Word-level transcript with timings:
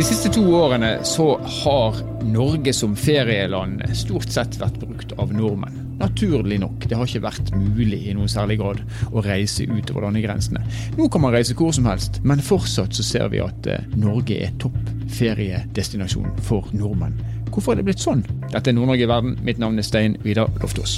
De 0.00 0.04
siste 0.04 0.30
to 0.32 0.40
årene 0.56 1.04
så 1.04 1.34
har 1.44 1.96
Norge 2.24 2.72
som 2.72 2.94
ferieland 2.96 3.82
stort 3.92 4.30
sett 4.32 4.54
vært 4.56 4.78
brukt 4.80 5.10
av 5.20 5.34
nordmenn. 5.36 5.74
Naturlig 6.00 6.56
nok. 6.62 6.86
Det 6.88 6.96
har 6.96 7.04
ikke 7.04 7.20
vært 7.26 7.50
mulig 7.52 7.98
i 8.08 8.14
noen 8.16 8.30
særlig 8.32 8.56
grad 8.62 8.80
å 9.12 9.20
reise 9.26 9.66
utover 9.68 10.06
landegrensene. 10.06 10.62
Nå 10.96 11.10
kan 11.12 11.20
man 11.20 11.34
reise 11.36 11.52
hvor 11.58 11.76
som 11.76 11.90
helst, 11.90 12.16
men 12.24 12.40
fortsatt 12.40 12.96
så 12.96 13.04
ser 13.04 13.28
vi 13.34 13.42
at 13.44 13.68
eh, 13.68 13.84
Norge 13.92 14.40
er 14.40 14.56
topp 14.62 14.78
feriedestinasjon 15.18 16.32
for 16.48 16.72
nordmenn. 16.72 17.20
Hvorfor 17.50 17.76
er 17.76 17.82
det 17.82 17.90
blitt 17.90 18.00
sånn? 18.00 18.24
Dette 18.48 18.72
er 18.72 18.78
Nord-Norge 18.80 19.04
i 19.04 19.12
verden. 19.12 19.36
Mitt 19.44 19.60
navn 19.60 19.76
er 19.76 19.84
Stein 19.84 20.16
Vidar 20.24 20.48
Loftaas. 20.64 20.96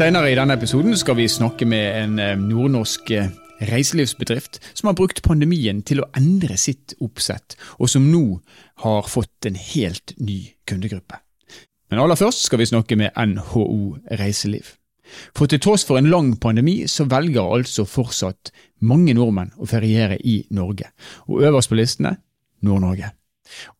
Senere 0.00 0.30
i 0.32 0.36
denne 0.38 0.54
episoden 0.56 0.94
skal 0.96 1.18
vi 1.18 1.26
snakke 1.28 1.66
med 1.68 1.96
en 1.98 2.12
eh, 2.24 2.38
nordnorsk 2.40 3.10
eh, 3.12 3.26
reiselivsbedrift 3.68 4.56
som 4.70 4.88
har 4.88 4.94
brukt 4.96 5.20
pandemien 5.20 5.82
til 5.84 6.00
å 6.00 6.06
endre 6.16 6.56
sitt 6.56 6.94
oppsett, 7.04 7.58
og 7.76 7.90
som 7.92 8.06
nå 8.08 8.22
har 8.80 9.10
fått 9.12 9.50
en 9.50 9.60
helt 9.60 10.14
ny 10.16 10.38
kundegruppe. 10.64 11.20
Men 11.92 12.00
aller 12.00 12.16
først 12.16 12.46
skal 12.48 12.62
vi 12.62 12.70
snakke 12.70 12.96
med 12.96 13.12
NHO 13.12 14.00
Reiseliv. 14.22 14.72
For 15.36 15.52
til 15.52 15.60
tross 15.60 15.84
for 15.84 16.00
en 16.00 16.08
lang 16.08 16.32
pandemi, 16.40 16.78
så 16.88 17.04
velger 17.04 17.52
altså 17.60 17.84
fortsatt 17.84 18.54
mange 18.80 19.12
nordmenn 19.20 19.52
å 19.60 19.68
feriere 19.68 20.16
i 20.16 20.40
Norge, 20.56 20.94
og 21.28 21.44
øverst 21.44 21.74
på 21.74 21.76
listene 21.76 22.16
Nord-Norge. 22.64 23.12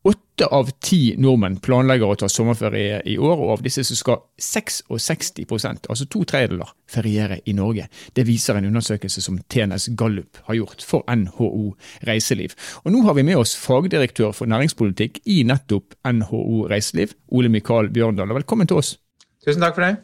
Åtte 0.02 0.46
av 0.46 0.70
ti 0.82 1.14
nordmenn 1.20 1.58
planlegger 1.62 2.12
å 2.12 2.16
ta 2.18 2.28
sommerferie 2.30 3.00
i 3.08 3.16
år, 3.20 3.36
og 3.36 3.52
av 3.54 3.64
disse 3.64 3.84
så 3.86 3.96
skal 3.98 4.20
66% 4.40 5.90
altså 5.92 6.06
to 6.10 6.22
tredjedeler, 6.28 6.72
feriere 6.90 7.40
i 7.44 7.54
Norge. 7.56 7.86
Det 8.16 8.26
viser 8.28 8.58
en 8.58 8.68
undersøkelse 8.70 9.22
som 9.24 9.38
TNS 9.52 9.90
Gallup 10.00 10.40
har 10.48 10.58
gjort 10.58 10.84
for 10.86 11.04
NHO 11.08 11.74
Reiseliv. 12.08 12.56
Og 12.84 12.94
Nå 12.94 13.04
har 13.06 13.18
vi 13.18 13.26
med 13.26 13.40
oss 13.40 13.56
fagdirektør 13.60 14.32
for 14.36 14.50
næringspolitikk 14.50 15.22
i 15.30 15.42
nettopp 15.48 15.98
NHO 16.08 16.66
Reiseliv, 16.70 17.16
Ole 17.30 17.52
Mikael 17.52 17.90
Bjørndal. 17.92 18.32
Velkommen 18.40 18.70
til 18.70 18.80
oss. 18.80 18.96
Tusen 19.44 19.62
takk 19.62 19.76
for 19.76 19.86
det. 19.86 19.96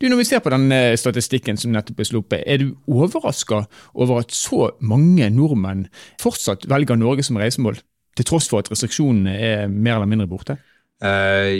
Du, 0.00 0.06
Når 0.08 0.20
vi 0.20 0.24
ser 0.28 0.38
på 0.38 0.50
den 0.52 0.70
statistikken 0.96 1.58
som 1.58 1.72
nettopp 1.74 2.00
er 2.00 2.06
sluppet, 2.06 2.44
er 2.46 2.62
du 2.62 2.76
overraska 2.86 3.64
over 3.94 4.22
at 4.22 4.32
så 4.34 4.70
mange 4.80 5.26
nordmenn 5.30 5.88
fortsatt 6.22 6.68
velger 6.70 6.96
Norge 6.96 7.26
som 7.26 7.36
reisemål? 7.40 7.80
Til 8.16 8.28
tross 8.28 8.48
for 8.50 8.62
at 8.62 8.70
restriksjonene 8.72 9.36
er 9.36 9.68
mer 9.68 9.98
eller 9.98 10.10
mindre 10.10 10.28
borte? 10.30 10.56
Uh, 10.96 11.52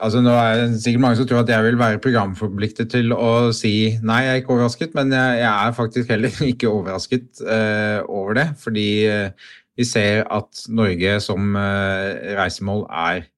altså 0.00 0.22
nå 0.24 0.32
er 0.32 0.62
det 0.62 0.78
sikkert 0.80 1.02
mange 1.04 1.18
som 1.18 1.26
tror 1.28 1.42
at 1.42 1.50
jeg 1.52 1.64
vil 1.66 1.76
være 1.76 2.00
programforpliktet 2.00 2.88
til 2.94 3.12
å 3.12 3.50
si 3.52 3.72
nei, 4.00 4.22
jeg 4.24 4.30
er 4.32 4.40
ikke 4.40 4.54
overrasket, 4.54 4.94
men 4.96 5.12
jeg, 5.12 5.42
jeg 5.42 5.50
er 5.52 5.74
faktisk 5.76 6.12
heller 6.14 6.38
ikke 6.52 6.70
overrasket 6.72 7.42
uh, 7.44 8.00
over 8.08 8.38
det. 8.40 8.46
Fordi 8.62 8.88
uh, 9.12 9.50
vi 9.78 9.86
ser 9.86 10.24
at 10.34 10.64
Norge 10.72 11.18
som 11.22 11.54
reisemål 11.54 12.88
er 12.90 13.28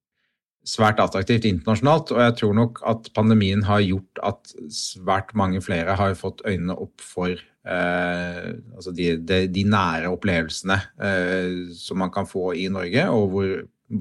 svært 0.67 0.99
attraktivt 1.01 1.47
internasjonalt. 1.49 2.11
Og 2.15 2.21
jeg 2.25 2.35
tror 2.41 2.57
nok 2.57 2.81
at 2.87 3.11
pandemien 3.15 3.63
har 3.67 3.83
gjort 3.85 4.21
at 4.31 4.53
svært 4.73 5.33
mange 5.37 5.61
flere 5.65 5.95
har 5.99 6.17
fått 6.19 6.43
øynene 6.45 6.77
opp 6.77 7.01
for 7.01 7.39
Eh, 7.61 8.47
altså 8.73 8.89
de, 8.89 9.11
de, 9.21 9.43
de, 9.53 9.63
nære 9.69 10.09
opplevelsene 10.09 10.79
eh, 10.97 11.51
som 11.77 11.99
man 12.01 12.09
kan 12.09 12.25
få 12.25 12.55
i 12.57 12.65
Norge, 12.73 13.03
og 13.13 13.27
hvor 13.29 13.51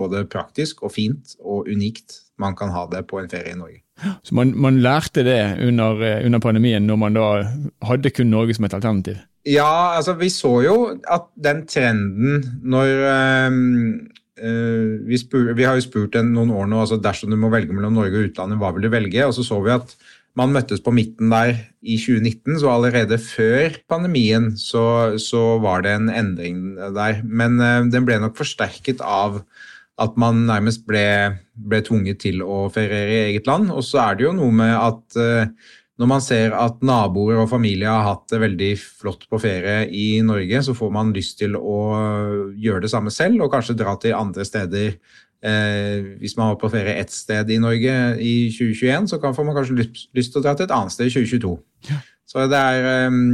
både 0.00 0.22
praktisk 0.33 0.80
og 0.86 0.94
fint 0.94 1.34
og 1.44 1.69
unikt 1.69 2.22
man 2.41 2.56
kan 2.56 2.72
ha 2.72 2.86
det 2.89 3.05
på 3.11 3.20
en 3.20 3.28
ferie 3.28 3.52
i 3.52 3.58
Norge. 3.58 3.83
Så 4.24 4.33
man, 4.34 4.55
man 4.56 4.78
lærte 4.80 5.27
det 5.27 5.58
under, 5.67 6.00
eh, 6.00 6.24
under, 6.24 6.41
pandemien, 6.41 6.86
når 6.89 6.97
man 6.97 7.19
da 7.19 7.27
hadde 7.84 8.14
kun 8.17 8.33
Norge 8.33 8.56
som 8.56 8.64
et 8.64 8.78
alternativ? 8.78 9.20
Ja, 9.45 9.97
altså 9.97 10.14
vi 10.17 10.28
så 10.33 10.55
jo 10.64 10.77
at 11.05 11.28
den 11.36 11.67
trenden 11.69 12.61
når 12.64 12.97
øh, 13.12 13.61
vi, 14.39 15.18
spur, 15.20 15.51
vi, 15.52 15.64
har 15.67 15.77
jo 15.77 15.83
spurt 15.85 16.14
noen 16.24 16.52
år 16.55 16.68
nå 16.70 16.79
altså 16.80 16.96
dersom 17.02 17.33
du 17.33 17.36
må 17.36 17.51
velge 17.52 17.74
mellom 17.77 17.96
Norge 17.98 18.17
og 18.17 18.30
utlandet, 18.30 18.61
hva 18.61 18.70
vil 18.73 18.86
du 18.86 18.92
velge? 18.92 19.27
Og 19.27 19.35
så 19.36 19.45
så 19.45 19.58
vi 19.64 19.74
at 19.74 19.92
man 20.39 20.52
møttes 20.55 20.83
på 20.83 20.92
midten 20.95 21.33
der 21.33 21.57
i 21.83 21.96
2019, 21.98 22.61
så 22.63 22.70
allerede 22.73 23.19
før 23.23 23.74
pandemien 23.90 24.52
så, 24.58 25.17
så 25.19 25.58
var 25.63 25.83
det 25.85 25.96
en 25.96 26.13
endring 26.13 26.63
der. 26.96 27.20
Men 27.24 27.58
uh, 27.58 27.83
den 27.90 28.07
ble 28.07 28.20
nok 28.23 28.39
forsterket 28.39 29.02
av 29.05 29.42
at 30.01 30.17
man 30.20 30.46
nærmest 30.48 30.86
ble, 30.89 31.05
ble, 31.52 31.83
tvunget 31.85 32.23
til 32.23 32.40
å 32.40 32.69
feriere 32.73 33.13
i 33.13 33.24
eget 33.33 33.51
land. 33.51 33.69
Og 33.74 33.85
så 33.85 34.01
er 34.07 34.17
det 34.17 34.29
jo 34.29 34.36
noe 34.36 34.55
med 34.63 34.73
at 34.77 35.20
uh, 35.20 35.74
når 36.00 36.08
man 36.08 36.22
ser 36.24 36.55
at 36.56 36.78
naboer 36.86 37.42
og 37.42 37.50
familie 37.50 37.90
har 37.92 38.06
hatt 38.06 38.30
det 38.33 38.40
veldig 38.40 38.70
flott 38.80 39.27
på 39.28 39.40
ferie 39.42 39.83
i 39.92 40.06
Norge, 40.24 40.62
så 40.64 40.74
får 40.77 40.94
man 40.94 41.12
lyst 41.12 41.38
til 41.42 41.58
å 41.61 41.80
gjøre 42.56 42.86
det 42.86 42.92
samme 42.92 43.12
selv, 43.12 43.44
og 43.44 43.52
kanskje 43.52 43.77
dra 43.77 43.96
til 44.00 44.16
andre 44.16 44.46
steder 44.48 44.94
Eh, 45.40 46.18
hvis 46.20 46.36
man 46.36 46.52
var 46.52 46.56
på 46.60 46.68
ferie 46.68 46.98
ett 47.00 47.12
sted 47.12 47.48
i 47.50 47.56
Norge 47.58 47.92
i 48.20 48.33
2021, 48.52 49.06
så 49.08 49.18
kan, 49.18 49.33
får 49.34 49.46
man 49.48 49.56
kanskje 49.56 49.77
lyst, 49.78 50.08
lyst 50.12 50.34
til 50.34 50.42
å 50.42 50.44
dra 50.44 50.52
til 50.52 50.66
et 50.66 50.74
annet 50.77 50.92
sted 50.92 51.08
i 51.08 51.14
2022. 51.14 51.52
Ja. 51.89 52.00
Så 52.30 52.44
det 52.46 52.58
er, 52.60 52.84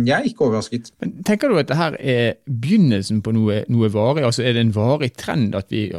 jeg 0.06 0.15
er 0.15 0.25
ikke 0.25 0.47
overrasket. 0.47 0.93
Men 1.03 1.19
Tenker 1.26 1.50
du 1.50 1.59
at 1.60 1.69
dette 1.69 1.88
er 2.00 2.38
begynnelsen 2.49 3.19
på 3.21 3.34
noe, 3.37 3.59
noe 3.69 3.91
varig? 3.93 4.25
Altså 4.25 4.47
Er 4.47 4.55
det 4.56 4.62
en 4.65 4.72
varig 4.72 5.10
trend 5.21 5.59
at 5.59 5.69
vi 5.69 5.91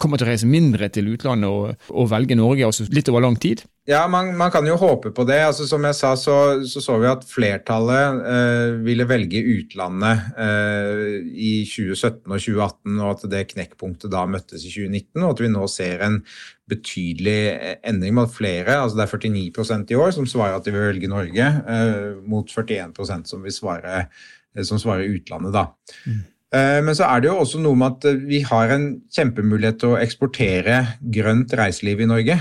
kommer 0.00 0.16
til 0.16 0.24
å 0.24 0.30
reise 0.30 0.48
mindre 0.48 0.88
til 0.88 1.10
utlandet 1.12 1.50
og, 1.50 1.90
og 1.92 2.08
velge 2.14 2.38
Norge 2.38 2.64
altså 2.64 2.86
litt 2.88 3.10
over 3.12 3.26
lang 3.26 3.36
tid? 3.42 3.66
Ja, 3.86 4.00
man, 4.10 4.32
man, 4.34 4.50
kan 4.50 4.66
jo 4.66 4.74
håpe 4.80 5.12
på 5.14 5.24
det. 5.28 5.38
Altså, 5.46 5.62
som 5.70 5.84
jeg 5.86 5.94
sa, 5.94 6.10
så, 6.18 6.36
så, 6.66 6.80
så 6.82 6.96
vi 6.98 7.06
at 7.06 7.22
flertallet 7.30 8.18
eh, 8.32 8.72
ville 8.82 9.06
velge 9.06 9.42
utlandet 9.52 10.24
eh, 10.42 11.20
i 11.30 11.52
2017 11.70 12.26
og 12.26 12.34
2018, 12.34 12.96
og 12.96 13.12
at 13.12 13.24
det 13.30 13.44
knekkpunktet 13.52 14.10
da 14.10 14.24
møttes 14.26 14.66
i 14.66 14.72
2019, 14.74 15.22
og 15.22 15.30
at 15.30 15.44
vi 15.44 15.52
nå 15.54 15.70
ser 15.70 16.02
en 16.02 16.18
betydelig 16.66 17.38
endring 17.86 18.16
med 18.18 18.32
flere, 18.34 18.80
altså 18.82 18.98
det 18.98 19.06
er 19.06 19.26
49% 19.54 19.94
i 19.94 20.00
år 20.02 20.16
som 20.16 20.26
svarer 20.26 20.58
at 20.58 20.66
de 20.66 20.74
vil 20.74 20.88
velge 20.88 21.12
Norge, 21.12 21.46
eh, 21.46 22.16
mot 22.26 22.50
41% 22.50 23.30
som, 23.30 23.46
svare, 23.54 24.08
eh, 24.56 24.66
som 24.66 24.82
svarer 24.82 25.14
utlandet. 25.14 25.54
da. 25.54 25.68
Mm. 26.10 26.24
Eh, 26.56 26.78
men 26.84 26.96
så 26.96 27.06
er 27.08 27.22
det 27.22 27.28
jo 27.30 27.36
også 27.42 27.60
noe 27.60 27.76
med 27.78 27.96
at 27.96 28.22
vi 28.28 28.40
har 28.46 28.72
en 28.72 28.86
kjempemulighet 29.12 29.80
til 29.82 29.94
å 29.94 30.00
eksportere 30.00 30.78
grønt 31.14 31.52
reiseliv 31.58 32.02
i 32.04 32.08
Norge. 32.08 32.38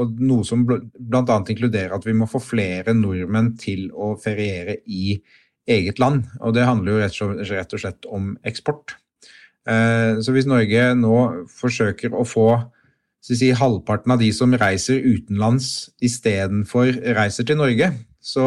Og 0.00 0.18
noe 0.24 0.46
som 0.48 0.66
bl.a. 0.66 1.38
inkluderer 1.38 1.94
at 1.96 2.08
vi 2.08 2.16
må 2.16 2.28
få 2.30 2.42
flere 2.42 2.96
nordmenn 2.96 3.54
til 3.60 3.88
å 3.92 4.14
feriere 4.20 4.80
i 4.86 5.16
eget 5.70 6.02
land. 6.02 6.26
Og 6.42 6.56
det 6.56 6.66
handler 6.68 6.96
jo 6.96 7.02
rett 7.54 7.76
og 7.76 7.80
slett 7.80 8.08
om 8.10 8.34
eksport. 8.44 8.96
Så 9.64 10.32
hvis 10.34 10.48
Norge 10.48 10.90
nå 10.98 11.18
forsøker 11.48 12.12
å 12.12 12.26
få 12.28 12.48
si, 13.24 13.52
halvparten 13.56 14.12
av 14.12 14.20
de 14.20 14.30
som 14.36 14.52
reiser 14.60 15.04
utenlands 15.04 15.90
istedenfor 16.04 16.92
reiser 17.16 17.48
til 17.48 17.60
Norge, 17.60 17.92
så, 18.24 18.44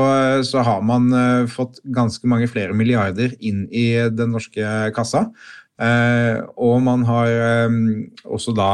så, 0.48 0.64
har 0.66 0.82
man 0.86 1.12
uh, 1.14 1.46
fått 1.50 1.80
ganske 1.94 2.26
mange 2.30 2.50
flere 2.50 2.74
milliarder 2.74 3.36
inn 3.38 3.68
i 3.70 3.92
den 4.10 4.34
norske 4.34 4.92
kassa. 4.96 5.28
Uh, 5.78 6.42
og 6.58 6.80
man 6.82 7.06
har 7.06 7.70
også 8.26 8.56
da 8.58 8.72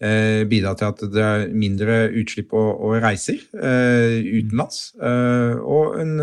bidratt 0.00 0.78
til 0.80 0.88
at 0.88 1.00
det 1.12 1.20
er 1.20 1.42
mindre 1.52 2.06
utslipp 2.16 2.54
og, 2.56 2.70
og 2.80 3.02
reiser 3.04 3.36
utenlands. 3.52 4.94
og 4.96 5.98
en 6.00 6.14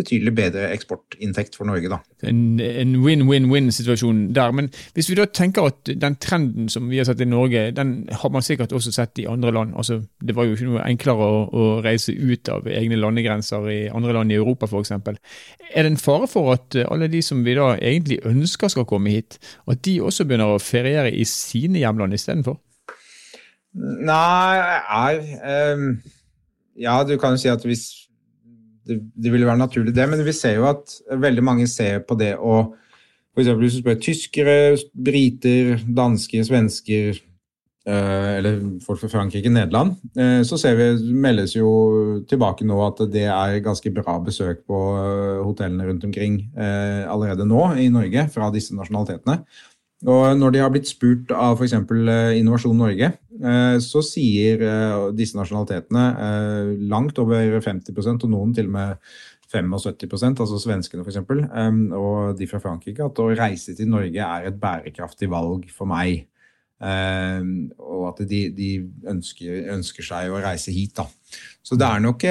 betydelig 0.00 0.32
bedre 0.36 0.68
eksportinntekt 0.74 1.56
for 1.58 1.68
Norge. 1.68 1.90
Da. 1.92 2.00
En 2.30 2.96
win-win-win-situasjon 3.04 4.22
der. 4.36 4.54
Men 4.56 4.70
hvis 4.96 5.10
vi 5.10 5.18
da 5.18 5.26
tenker 5.28 5.68
at 5.70 5.92
den 6.02 6.16
trenden 6.22 6.68
som 6.72 6.88
vi 6.90 7.00
har 7.00 7.08
sett 7.08 7.22
i 7.22 7.28
Norge, 7.28 7.68
den 7.76 7.94
har 8.10 8.32
man 8.32 8.44
sikkert 8.44 8.74
også 8.76 8.92
sett 8.94 9.20
i 9.22 9.28
andre 9.30 9.52
land. 9.54 9.74
Altså, 9.76 10.00
det 10.20 10.36
var 10.36 10.48
jo 10.48 10.56
ikke 10.56 10.70
noe 10.70 10.86
enklere 10.86 11.28
å, 11.28 11.42
å 11.50 11.68
reise 11.84 12.14
ut 12.16 12.50
av 12.52 12.68
egne 12.70 12.98
landegrenser 13.00 13.68
i 13.70 13.80
andre 13.88 14.16
land 14.16 14.32
i 14.32 14.40
Europa 14.40 14.68
f.eks. 14.70 14.94
Er 15.70 15.84
det 15.84 15.92
en 15.92 16.00
fare 16.00 16.28
for 16.30 16.54
at 16.54 16.76
alle 16.86 17.10
de 17.12 17.22
som 17.22 17.44
vi 17.46 17.54
da 17.58 17.72
egentlig 17.76 18.20
ønsker 18.26 18.72
skal 18.72 18.88
komme 18.88 19.14
hit, 19.14 19.38
at 19.70 19.84
de 19.86 20.00
også 20.02 20.26
begynner 20.26 20.56
å 20.56 20.62
feriere 20.62 21.12
i 21.12 21.26
sine 21.28 21.82
hjemland 21.82 22.16
istedenfor? 22.16 22.58
Nei, 23.74 24.56
er, 24.58 25.20
um, 25.76 25.90
ja, 26.80 26.96
du 27.06 27.14
kan 27.22 27.36
jo 27.36 27.42
si 27.42 27.50
at 27.52 27.62
hvis 27.66 28.09
det, 28.90 28.98
det 29.14 29.32
ville 29.32 29.48
være 29.48 29.62
naturlig, 29.62 29.94
det. 29.96 30.06
Men 30.10 30.26
vi 30.26 30.34
ser 30.36 30.58
jo 30.58 30.68
at 30.68 30.98
veldig 31.22 31.46
mange 31.46 31.70
ser 31.70 32.02
på 32.04 32.18
det 32.18 32.34
å 32.36 32.60
F.eks. 33.30 33.50
hvis 33.60 33.74
du 33.76 33.82
spør 33.84 33.98
tyskere, 34.02 34.54
briter, 35.06 35.76
dansker, 35.96 36.42
svensker 36.44 37.20
eh, 37.86 38.30
eller 38.40 38.58
folk 38.82 38.98
fra 39.04 39.10
Frankrike, 39.12 39.52
Nederland, 39.54 39.94
eh, 40.18 40.40
så 40.46 40.58
ser 40.58 40.74
vi, 40.78 40.88
meldes 41.14 41.54
jo 41.54 41.70
tilbake 42.28 42.66
nå 42.66 42.80
at 42.88 43.04
det 43.12 43.28
er 43.30 43.62
ganske 43.64 43.92
bra 43.94 44.16
besøk 44.26 44.64
på 44.68 44.80
eh, 44.98 45.44
hotellene 45.46 45.86
rundt 45.88 46.08
omkring 46.08 46.42
allerede 46.58 47.46
nå 47.46 47.68
i 47.78 47.86
Norge 47.92 48.26
fra 48.34 48.50
disse 48.54 48.74
nasjonalitetene. 48.76 49.44
Og 50.08 50.38
når 50.38 50.54
de 50.54 50.62
har 50.62 50.70
blitt 50.72 50.88
spurt 50.88 51.32
av 51.36 51.58
f.eks. 51.58 51.74
Innovasjon 52.38 52.78
Norge, 52.78 53.10
så 53.84 54.00
sier 54.04 54.62
disse 55.16 55.36
nasjonalitetene 55.36 56.06
langt 56.88 57.20
over 57.20 57.58
50% 57.60 58.24
og 58.24 58.32
noen 58.32 58.54
til 58.56 58.70
og 58.70 58.74
med 58.78 59.10
75% 59.50 60.40
altså 60.44 60.58
svenskene 60.62 61.04
f.eks., 61.04 61.20
og 61.96 62.38
de 62.38 62.48
fra 62.48 62.60
Frankrike, 62.62 63.04
at 63.04 63.22
å 63.22 63.30
reise 63.34 63.74
til 63.76 63.90
Norge 63.90 64.26
er 64.26 64.48
et 64.48 64.60
bærekraftig 64.60 65.30
valg 65.30 65.66
for 65.74 65.90
meg. 65.90 66.26
Og 66.80 68.06
at 68.08 68.22
de, 68.30 68.44
de 68.56 68.70
ønsker, 69.10 69.66
ønsker, 69.74 70.06
seg 70.06 70.32
å 70.32 70.40
reise 70.40 70.72
hit. 70.74 70.94
da. 70.96 71.06
Så 71.66 71.76
det 71.80 71.88
er 71.88 72.04
nok, 72.04 72.24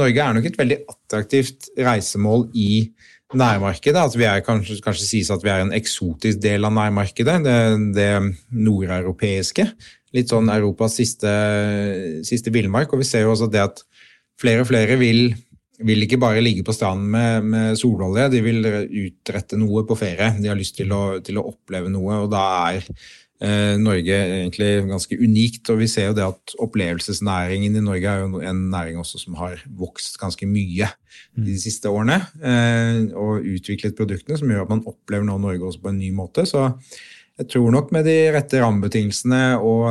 Norge 0.00 0.24
er 0.24 0.36
nok 0.36 0.50
et 0.50 0.58
veldig 0.58 0.80
attraktivt 0.90 1.70
reisemål 1.78 2.48
i 2.58 2.70
nærmarkedet. 3.36 4.00
At 4.00 4.16
vi 4.18 4.26
er, 4.28 4.42
kanskje, 4.46 4.80
kanskje 4.84 5.06
sies 5.06 5.30
at 5.32 5.44
vi 5.44 5.52
er 5.52 5.64
en 5.64 5.74
eksotisk 5.76 6.40
del 6.42 6.66
av 6.66 6.74
nærmarkedet, 6.76 7.36
det, 7.46 7.58
det 7.96 8.10
nordeuropeiske. 8.50 9.66
Litt 10.16 10.32
sånn 10.32 10.50
Europas 10.50 10.96
siste, 10.98 11.30
siste 12.26 12.52
villmark. 12.54 12.92
Og 12.92 13.02
vi 13.02 13.08
ser 13.08 13.26
jo 13.26 13.34
også 13.34 13.50
det 13.52 13.62
at 13.62 13.84
flere 14.40 14.64
og 14.64 14.70
flere 14.70 14.98
vil, 15.00 15.30
vil 15.86 16.06
ikke 16.06 16.20
bare 16.20 16.42
ligge 16.42 16.64
på 16.66 16.74
stranden 16.74 17.10
med, 17.14 17.48
med, 17.52 17.80
sololje, 17.80 18.28
de 18.34 18.44
vil 18.44 18.70
utrette 19.06 19.58
noe 19.60 19.84
på 19.88 19.98
ferie. 19.98 20.32
De 20.40 20.50
har 20.50 20.58
lyst 20.58 20.78
til 20.80 20.92
å, 20.96 21.04
til 21.24 21.40
å 21.40 21.46
oppleve 21.52 21.92
noe, 21.92 22.24
og 22.24 22.30
da 22.32 22.44
er 22.72 22.88
Norge 23.40 24.12
egentlig 24.12 24.68
ganske 24.84 25.16
unikt. 25.16 25.70
Og 25.72 25.80
vi 25.80 25.88
ser 25.88 26.10
jo 26.10 26.16
det 26.16 26.26
at 26.26 26.54
opplevelsesnæringen 26.60 27.76
i 27.78 27.84
Norge 27.84 28.10
er 28.10 28.24
jo 28.24 28.42
en 28.44 28.66
næring 28.72 28.98
også 29.00 29.20
som 29.22 29.38
har 29.40 29.62
vokst 29.80 30.18
ganske 30.20 30.48
mye 30.48 30.90
de 31.36 31.54
mm. 31.54 31.60
siste 31.62 31.90
årene. 31.90 32.18
Eh, 32.42 33.06
og 33.16 33.46
utviklet 33.46 33.96
produktene 33.98 34.38
som 34.40 34.50
gjør 34.50 34.66
at 34.66 34.74
man 34.74 34.84
opplever 34.88 35.26
nå 35.26 35.38
Norge 35.40 35.70
også 35.70 35.84
på 35.84 35.92
en 35.92 36.02
ny 36.02 36.10
måte. 36.16 36.44
Så 36.48 36.66
jeg 37.40 37.48
tror 37.54 37.70
nok 37.72 37.94
med 37.96 38.04
de 38.08 38.18
rette 38.34 38.60
rammebetingelsene 38.60 39.44
og 39.64 39.86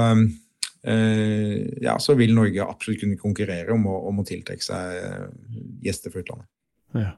eh, 0.83 1.65
ja, 1.81 1.97
så 2.01 2.17
vil 2.19 2.35
Norge 2.37 2.67
absolutt 2.67 3.01
kunne 3.05 3.19
konkurrere 3.21 3.73
om 3.73 3.87
å, 3.89 3.97
om 4.11 4.21
å 4.21 4.27
tiltrekke 4.27 4.65
seg 4.65 5.81
gjester 5.85 6.13
fra 6.13 6.23
utlandet. 6.25 6.49
Ja. 6.97 7.15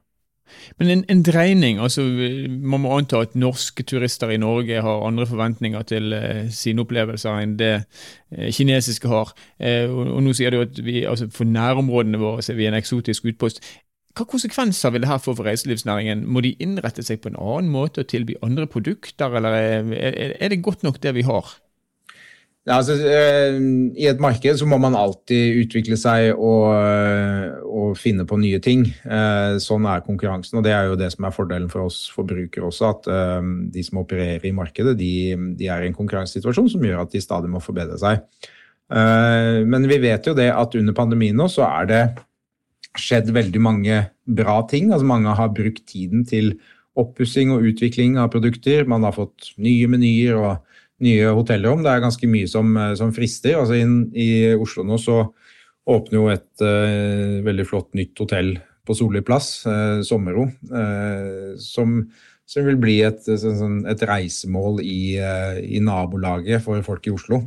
Men 0.78 0.90
en, 0.90 1.04
en, 1.08 1.22
dreining, 1.24 1.78
altså 1.80 2.02
Man 2.48 2.82
må 2.84 2.96
anta 2.96 3.22
at 3.24 3.36
norske 3.38 3.84
turister 3.88 4.32
i 4.32 4.40
Norge 4.40 4.82
har 4.84 5.06
andre 5.06 5.26
forventninger 5.26 5.86
til 5.88 6.12
eh, 6.16 6.50
sine 6.52 6.84
opplevelser 6.84 7.40
enn 7.42 7.54
det 7.60 7.72
eh, 7.78 8.50
kinesiske 8.52 9.08
har. 9.08 9.32
Eh, 9.58 9.86
og, 9.90 10.04
og, 10.16 10.20
Nå 10.26 10.34
sier 10.36 10.52
du 10.52 10.60
at 10.64 10.82
vi, 10.84 11.02
altså 11.08 11.30
for 11.32 11.48
nærområdene 11.48 12.20
våre 12.20 12.44
så 12.44 12.52
er 12.52 12.60
vi 12.60 12.68
en 12.68 12.78
eksotisk 12.78 13.30
utpost. 13.32 13.62
Hva 14.12 14.26
konsekvenser 14.28 14.92
vil 14.92 15.04
det 15.04 15.08
her 15.08 15.20
få 15.24 15.32
for 15.38 15.48
reiselivsnæringen? 15.48 16.26
Må 16.28 16.42
de 16.44 16.52
innrette 16.60 17.04
seg 17.04 17.22
på 17.22 17.30
en 17.32 17.38
annen 17.40 17.72
måte 17.72 18.04
og 18.04 18.10
tilby 18.12 18.36
andre 18.44 18.68
produkter, 18.68 19.32
eller 19.38 19.56
er, 19.56 19.92
er, 20.36 20.48
det 20.52 20.60
godt 20.64 20.84
nok 20.84 21.00
det 21.02 21.14
vi 21.16 21.24
har? 21.24 21.48
Ja, 22.62 22.76
altså, 22.78 22.94
eh, 22.94 23.56
I 23.98 24.04
et 24.06 24.20
marked 24.22 24.60
så 24.60 24.66
må 24.70 24.76
man 24.78 24.94
alltid 24.94 25.64
utvikle 25.64 25.96
seg 25.98 26.28
og, 26.36 26.68
eh, 26.76 27.56
og, 27.66 27.96
finne 27.98 28.22
på 28.24 28.38
nye 28.38 28.60
ting. 28.62 28.84
Eh, 29.02 29.58
sånn 29.58 29.88
er 29.90 30.04
konkurransen, 30.06 30.60
og 30.60 30.64
det 30.64 30.70
er 30.70 30.86
jo 30.86 30.98
det 31.00 31.10
som 31.12 31.26
er 31.26 31.34
fordelen 31.34 31.68
for 31.72 31.88
oss 31.88 32.06
forbrukere 32.14 32.68
også. 32.70 32.92
At 32.94 33.10
de 33.74 33.82
som 33.82 33.98
opererer 33.98 34.46
i 34.46 34.54
markedet, 34.54 34.94
de, 34.96 35.34
de 35.58 35.66
er 35.66 35.82
i 35.82 35.90
en 35.90 35.98
konkurransesituasjon 35.98 36.70
som 36.70 36.86
gjør 36.86 37.02
at 37.02 37.10
de 37.10 37.24
stadig 37.24 37.50
må 37.50 37.60
forbedre 37.60 37.98
seg. 37.98 38.22
Men 38.92 39.88
vi 39.88 39.98
vet 39.98 40.26
jo 40.28 40.34
det 40.36 40.50
at 40.52 40.74
under 40.76 40.94
pandemien 40.94 41.36
nå 41.36 41.46
så 41.48 41.64
er 41.66 41.86
det 41.88 42.02
skjedd 42.98 43.30
veldig 43.32 43.62
mange 43.62 44.02
bra 44.28 44.60
ting. 44.68 44.92
Altså 44.92 45.08
Mange 45.08 45.34
har 45.34 45.54
brukt 45.56 45.86
tiden 45.88 46.26
til 46.28 46.54
oppussing 46.98 47.50
og 47.54 47.64
utvikling 47.64 48.18
av 48.20 48.30
produkter. 48.34 48.84
Man 48.86 49.02
har 49.06 49.16
fått 49.16 49.54
nye 49.56 49.88
menyer 49.88 50.36
og 50.36 50.71
nye 51.02 51.30
hotellrom. 51.36 51.82
Det 51.84 51.92
er 51.92 52.04
ganske 52.04 52.28
mye 52.30 52.48
som, 52.50 52.74
eh, 52.76 52.94
som 52.98 53.12
frister. 53.14 53.58
Altså 53.60 53.78
inn 53.78 53.96
I 54.14 54.54
Oslo 54.54 54.84
nå 54.86 54.98
så 55.00 55.24
åpner 55.90 56.14
jo 56.14 56.28
et 56.30 56.62
uh, 56.62 57.40
veldig 57.42 57.64
flott 57.66 57.88
nytt 57.98 58.20
hotell 58.22 58.52
på 58.86 58.94
Solli 58.94 59.18
plass, 59.26 59.64
uh, 59.66 59.98
Sommero, 60.06 60.44
uh, 60.70 61.58
som, 61.58 61.96
som, 62.46 62.68
vil 62.68 62.78
bli 62.78 63.00
et, 63.02 63.26
sånn, 63.26 63.80
et 63.90 64.04
reisemål 64.06 64.78
i, 64.84 65.18
i, 65.18 65.80
nabolaget 65.82 66.62
for 66.62 66.86
folk 66.86 67.10
i 67.10 67.14
Oslo. 67.16 67.42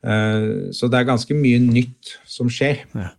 så 0.00 0.88
det 0.88 0.96
er 0.96 1.08
ganske 1.08 1.34
mye 1.34 1.58
nytt 1.60 2.14
som 2.24 2.48
skjer. 2.48 2.84
Ja. 2.94 3.10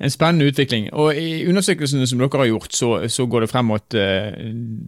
En 0.00 0.12
spennende 0.12 0.46
utvikling. 0.48 0.86
Og 0.96 1.16
I 1.16 1.44
undersøkelsene 1.50 2.06
som 2.08 2.20
dere 2.22 2.40
har 2.40 2.48
gjort, 2.48 2.72
så, 2.72 2.90
så 3.12 3.26
går 3.28 3.44
det 3.44 3.50
frem 3.50 3.72
at 3.74 3.96
uh, 4.00 4.38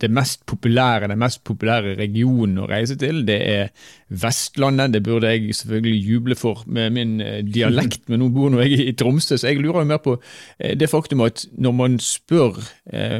det 0.00 0.08
mest 0.10 0.46
populære, 0.48 1.10
den 1.12 1.20
mest 1.20 1.42
populære 1.44 1.96
regionen 1.98 2.62
å 2.62 2.68
reise 2.70 2.96
til, 2.96 3.20
det 3.28 3.36
er 3.48 3.68
Vestlandet. 4.08 4.94
Det 4.94 5.02
burde 5.04 5.28
jeg 5.28 5.54
selvfølgelig 5.56 6.00
juble 6.08 6.38
for 6.38 6.64
med 6.66 6.96
min 6.96 7.14
uh, 7.20 7.42
dialekt, 7.44 8.08
men 8.08 8.22
nå 8.24 8.30
bor 8.32 8.48
nå 8.52 8.64
jeg 8.64 8.88
i 8.88 8.96
Tromsø, 8.96 9.36
så 9.36 9.52
jeg 9.52 9.60
lurer 9.60 9.82
jo 9.82 9.90
mer 9.92 10.00
på 10.04 10.16
uh, 10.16 10.72
det 10.80 10.88
faktum 10.88 11.26
at 11.28 11.44
når 11.60 11.76
man 11.76 12.00
spør 12.02 12.62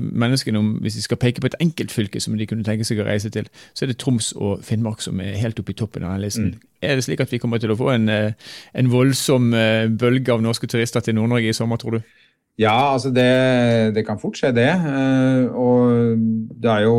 menneskene 0.03 0.59
om 0.59 0.73
hvis 0.83 0.97
de 0.99 1.03
skal 1.05 1.19
peke 1.21 1.41
på 1.41 1.49
et 1.49 1.57
enkeltfylke 1.63 2.21
som 2.21 2.35
de 2.39 2.47
kunne 2.49 2.65
tenke 2.67 2.85
seg 2.85 3.01
å 3.01 3.07
reise 3.07 3.31
til, 3.33 3.47
så 3.73 3.85
er 3.85 3.93
det 3.93 4.01
Troms 4.03 4.33
og 4.37 4.65
Finnmark 4.67 5.05
som 5.05 5.21
er 5.23 5.39
helt 5.41 5.61
oppe 5.61 5.75
i 5.75 5.79
toppen 5.79 6.05
av 6.05 6.17
den 6.17 6.25
listen. 6.27 6.53
Mm. 6.53 6.69
Er 6.83 6.99
det 6.99 7.05
slik 7.07 7.21
at 7.23 7.31
vi 7.31 7.39
kommer 7.39 7.61
til 7.63 7.71
å 7.71 7.79
få 7.79 7.93
en, 7.95 8.09
eh, 8.11 8.33
en 8.75 8.91
voldsom 8.91 9.53
eh, 9.55 9.87
bølge 9.87 10.35
av 10.35 10.43
norske 10.43 10.67
turister 10.67 11.05
til 11.05 11.15
Nord-Norge 11.15 11.53
i 11.53 11.55
sommer, 11.55 11.79
tror 11.83 11.99
du? 11.99 12.13
Ja, 12.61 12.77
altså 12.93 13.11
det, 13.11 13.27
det, 13.97 14.05
kan 14.07 14.21
fort 14.21 14.39
skje, 14.39 14.53
det. 14.57 14.69
Eh, 14.71 15.45
og 15.57 16.23
det 16.63 16.71
er 16.71 16.87
jo 16.87 16.97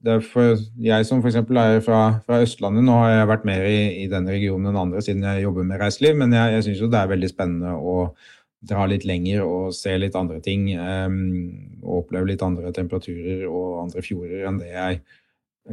det 0.00 0.12
er 0.14 0.22
for 0.24 0.56
Jeg 0.80 1.06
som 1.06 1.20
f.eks. 1.20 1.36
er 1.36 1.80
fra, 1.84 2.00
fra, 2.24 2.40
Østlandet, 2.40 2.84
nå 2.86 2.96
har 3.02 3.10
jeg 3.12 3.30
vært 3.34 3.46
mer 3.48 3.64
i, 3.68 3.80
i 4.04 4.06
denne 4.08 4.32
regionen 4.32 4.70
enn 4.70 4.80
andre 4.80 5.02
siden 5.04 5.26
jeg 5.28 5.44
jobber 5.44 5.66
med 5.68 5.80
reiseliv, 5.82 6.16
men 6.22 6.32
jeg, 6.32 6.54
jeg 6.54 6.66
syns 6.66 6.84
jo 6.84 6.88
det 6.92 7.00
er 7.02 7.10
veldig 7.10 7.28
spennende 7.28 7.74
å 7.76 7.96
dra 8.70 8.84
litt 8.88 9.06
lenger 9.08 9.44
og 9.44 9.74
se 9.76 9.92
litt 9.96 10.16
andre 10.16 10.40
ting. 10.44 10.68
Um, 10.76 11.18
og 11.84 12.04
oppleve 12.04 12.32
litt 12.32 12.44
andre 12.44 12.72
temperaturer 12.76 13.46
og 13.48 13.82
andre 13.86 14.04
fjorder 14.04 14.46
enn 14.48 14.60
det 14.60 14.72
jeg 14.72 15.00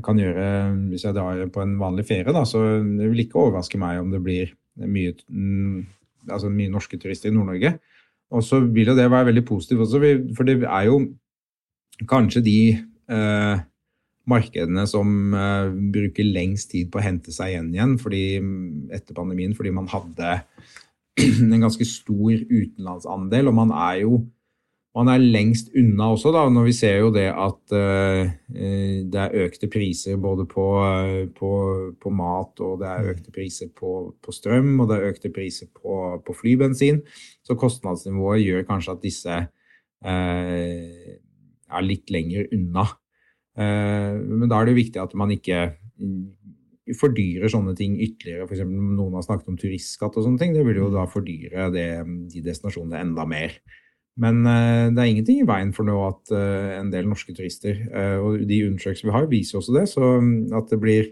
kan 0.05 0.19
gjøre 0.19 0.47
hvis 0.91 1.07
jeg 1.07 1.15
drar 1.15 1.41
på 1.53 1.63
en 1.63 1.77
vanlig 1.79 2.07
ferie. 2.07 2.35
Da, 2.35 2.43
så 2.47 2.63
det 2.83 3.11
vil 3.11 3.23
ikke 3.25 3.41
overraske 3.45 3.79
meg 3.81 4.01
om 4.03 4.11
det 4.13 4.23
blir 4.23 4.51
mye, 4.83 5.15
mm, 5.31 5.79
altså 6.29 6.51
mye 6.53 6.71
norske 6.71 6.99
turister 6.99 7.31
i 7.31 7.35
Nord-Norge. 7.35 7.77
Og 8.35 8.43
så 8.43 8.59
vil 8.59 8.91
jo 8.91 8.97
det 8.97 9.07
være 9.11 9.29
veldig 9.29 9.45
positivt 9.47 9.85
også, 9.85 10.01
for 10.35 10.47
det 10.47 10.59
er 10.63 10.87
jo 10.89 10.99
kanskje 12.09 12.43
de 12.45 12.59
eh, 12.75 13.61
markedene 14.27 14.83
som 14.89 15.33
eh, 15.33 15.69
bruker 15.93 16.27
lengst 16.27 16.73
tid 16.73 16.91
på 16.91 16.99
å 16.99 17.05
hente 17.05 17.33
seg 17.33 17.53
igjen 17.53 17.71
igjen 17.75 17.95
fordi, 18.01 18.23
etter 18.93 19.15
pandemien, 19.17 19.55
fordi 19.57 19.71
man 19.75 19.87
hadde 19.91 20.33
en 21.23 21.63
ganske 21.63 21.87
stor 21.87 22.35
utenlandsandel, 22.35 23.49
og 23.49 23.57
man 23.57 23.71
er 23.73 24.03
jo 24.03 24.19
man 24.97 25.11
er 25.11 25.21
lengst 25.21 25.69
unna 25.77 26.09
også, 26.15 26.31
da, 26.33 26.47
når 26.49 26.67
vi 26.67 26.73
ser 26.73 26.95
jo 27.03 27.11
det 27.13 27.27
at 27.29 27.75
uh, 27.75 28.31
det 29.13 29.21
er 29.21 29.35
økte 29.45 29.69
priser 29.69 30.17
både 30.21 30.47
på, 30.49 30.65
uh, 30.81 31.27
på, 31.37 31.51
på, 32.01 32.13
mat, 32.17 32.63
og 32.65 32.81
det 32.81 32.89
er 32.89 33.05
mm. 33.05 33.11
økte 33.13 33.33
priser 33.35 33.69
på, 33.77 33.93
på, 34.23 34.33
strøm, 34.33 34.73
og 34.81 34.89
det 34.89 34.97
er 34.97 35.11
økte 35.11 35.31
priser 35.33 35.69
på, 35.69 36.37
flybensin. 36.39 37.03
Så 37.45 37.57
kostnadsnivået 37.59 38.45
gjør 38.45 38.67
kanskje 38.71 38.97
at 38.97 39.05
disse 39.05 39.37
uh, 39.37 41.13
er 41.67 41.85
litt 41.85 42.09
lenger 42.13 42.49
unna. 42.55 42.87
men 43.57 44.45
da 44.45 44.59
er 44.59 44.67
det 44.69 44.75
viktig 44.77 44.99
at 45.01 45.15
man 45.17 45.31
ikke 45.33 45.71
fordyrer 46.95 47.49
sånne 47.51 47.73
ting 47.75 47.95
ytterligere. 47.99 48.45
F.eks. 48.45 48.61
noen 48.69 49.17
har 49.17 49.25
snakket 49.25 49.49
om 49.51 49.57
turistskatt 49.59 50.15
og 50.15 50.23
sånne 50.23 50.39
ting. 50.39 50.53
Det 50.55 50.63
vil 50.67 50.79
jo 50.79 50.91
da 50.93 51.07
fordyre 51.09 51.67
det, 51.73 51.89
de 52.31 52.43
destinasjonene 52.45 53.01
enda 53.01 53.25
mer. 53.27 53.57
Men 54.17 54.41
uh, 54.47 54.89
det 54.89 55.01
er 55.01 55.11
ingenting 55.11 55.43
i 55.43 55.47
veien 55.47 55.71
for 55.75 55.87
nå 55.87 55.95
at 56.07 56.33
uh, 56.33 56.79
en 56.79 56.89
del 56.93 57.07
norske 57.09 57.35
turister, 57.37 57.79
uh, 57.93 58.17
og 58.25 58.43
de 58.49 58.63
undersøkelsene 58.65 59.11
vi 59.11 59.15
har, 59.15 59.29
viser 59.31 59.61
også 59.61 59.77
det. 59.77 59.85
Så 59.91 60.11
um, 60.17 60.31
at 60.57 60.73
det 60.73 60.81
blir, 60.81 61.11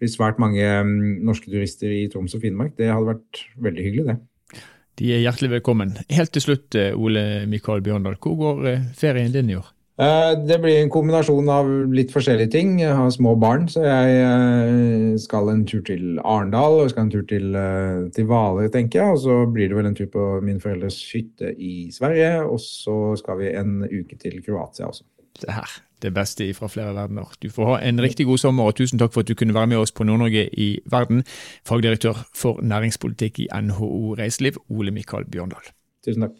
blir 0.00 0.12
svært 0.12 0.40
mange 0.42 0.64
um, 0.80 0.96
norske 1.28 1.52
turister 1.52 1.92
i 1.92 2.06
Troms 2.12 2.36
og 2.38 2.44
Finnmark, 2.44 2.76
det 2.80 2.90
hadde 2.92 3.12
vært 3.12 3.44
veldig 3.68 3.88
hyggelig, 3.88 4.14
det. 4.14 4.62
De 4.98 5.12
er 5.14 5.22
hjertelig 5.22 5.52
velkommen. 5.58 5.92
Helt 6.10 6.32
til 6.34 6.42
slutt, 6.42 6.74
Ole 6.98 7.44
Mikael 7.46 7.84
Bjørndal, 7.86 8.16
hvor 8.18 8.34
går 8.40 8.64
ferien 8.98 9.30
din 9.30 9.52
i 9.52 9.60
år? 9.60 9.68
Eh, 9.98 10.32
det 10.46 10.60
blir 10.62 10.76
en 10.78 10.90
kombinasjon 10.94 11.48
av 11.50 11.68
litt 11.90 12.12
forskjellige 12.14 12.52
ting. 12.52 12.76
Jeg 12.78 12.94
har 12.94 13.08
små 13.10 13.32
barn, 13.42 13.64
så 13.66 13.82
jeg 13.82 14.20
eh, 14.22 15.16
skal 15.18 15.50
en 15.50 15.64
tur 15.66 15.82
til 15.86 16.20
Arendal 16.22 16.84
og 16.84 16.92
skal 16.92 17.08
en 17.08 17.10
tur 17.10 17.24
til, 17.26 17.48
eh, 17.58 18.04
til 18.14 18.28
Hvaler, 18.30 18.70
tenker 18.70 19.02
jeg. 19.02 19.16
Og 19.16 19.18
så 19.24 19.40
blir 19.50 19.66
det 19.66 19.78
vel 19.80 19.90
en 19.90 19.98
tur 19.98 20.06
på 20.12 20.28
min 20.46 20.62
foreldres 20.62 21.00
hytte 21.10 21.50
i 21.58 21.90
Sverige. 21.94 22.44
Og 22.46 22.62
så 22.62 23.16
skal 23.18 23.40
vi 23.42 23.50
en 23.58 23.80
uke 23.90 24.20
til 24.22 24.38
Kroatia 24.46 24.86
også. 24.86 25.02
Det 25.38 25.50
her, 25.54 25.74
det 26.02 26.14
beste 26.14 26.46
fra 26.54 26.70
flere 26.70 26.94
verdener. 26.94 27.34
Du 27.42 27.50
får 27.50 27.72
ha 27.72 27.80
en 27.88 27.98
riktig 28.02 28.26
god 28.26 28.38
sommer, 28.38 28.70
og 28.70 28.78
tusen 28.78 29.02
takk 29.02 29.14
for 29.14 29.26
at 29.26 29.30
du 29.30 29.34
kunne 29.38 29.54
være 29.54 29.70
med 29.74 29.82
oss 29.82 29.94
på 29.94 30.06
Nord-Norge 30.06 30.46
i 30.54 30.68
verden. 30.86 31.24
Fagdirektør 31.66 32.22
for 32.34 32.62
næringspolitikk 32.62 33.42
i 33.46 33.48
NHO 33.50 34.14
Reiseliv, 34.18 34.62
Ole 34.70 34.94
Mikael 34.94 35.26
Bjørndal. 35.26 35.74
Tusen 36.06 36.26
takk. 36.26 36.38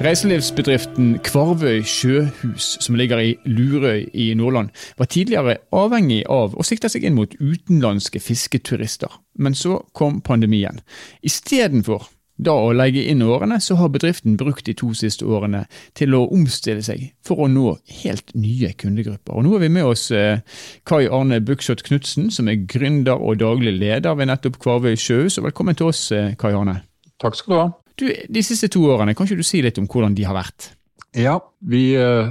Reiselivsbedriften 0.00 1.18
Kvarvøy 1.20 1.82
sjøhus, 1.84 2.78
som 2.80 2.94
ligger 2.96 3.20
i 3.20 3.34
Lurøy 3.44 4.06
i 4.16 4.30
Nordland, 4.34 4.70
var 4.96 5.10
tidligere 5.12 5.58
avhengig 5.76 6.22
av 6.24 6.54
å 6.56 6.64
sikte 6.64 6.88
seg 6.88 7.04
inn 7.04 7.18
mot 7.18 7.34
utenlandske 7.36 8.22
fisketurister. 8.24 9.12
Men 9.36 9.52
så 9.52 9.82
kom 9.92 10.22
pandemien. 10.24 10.80
Istedenfor 11.20 12.08
da 12.40 12.54
å 12.56 12.72
legge 12.72 13.02
inn 13.12 13.20
årene, 13.20 13.58
så 13.60 13.76
har 13.76 13.92
bedriften 13.92 14.38
brukt 14.40 14.64
de 14.64 14.72
to 14.80 14.94
siste 14.96 15.28
årene 15.28 15.66
til 15.98 16.16
å 16.16 16.22
omstille 16.32 16.80
seg 16.80 17.10
for 17.20 17.44
å 17.44 17.50
nå 17.52 17.74
helt 18.00 18.32
nye 18.32 18.72
kundegrupper. 18.80 19.36
Og 19.36 19.44
Nå 19.44 19.58
er 19.58 19.66
vi 19.66 19.72
med 19.76 19.90
oss 19.90 20.06
eh, 20.16 20.40
Kai 20.88 21.10
Arne 21.12 21.42
Buksholt 21.44 21.84
Knutsen, 21.84 22.32
som 22.32 22.48
er 22.48 22.64
gründer 22.64 23.20
og 23.20 23.42
daglig 23.44 23.76
leder 23.76 24.16
ved 24.16 24.32
nettopp 24.32 24.56
Kvarvøy 24.64 24.96
sjøhus. 24.96 25.36
Og 25.36 25.50
velkommen 25.50 25.76
til 25.76 25.92
oss, 25.92 26.06
eh, 26.16 26.32
Kai 26.40 26.54
Arne. 26.56 26.80
Takk 27.20 27.36
skal 27.36 27.52
du 27.52 27.60
ha. 27.60 27.68
Du, 28.00 28.08
De 28.08 28.42
siste 28.44 28.70
to 28.72 28.86
årene, 28.88 29.14
kan 29.14 29.28
ikke 29.28 29.40
du 29.40 29.46
si 29.46 29.60
litt 29.64 29.78
om 29.80 29.88
hvordan 29.90 30.16
de 30.16 30.24
har 30.24 30.36
vært? 30.36 30.72
Ja, 31.18 31.36
vi 31.66 31.90
eh, 31.98 32.30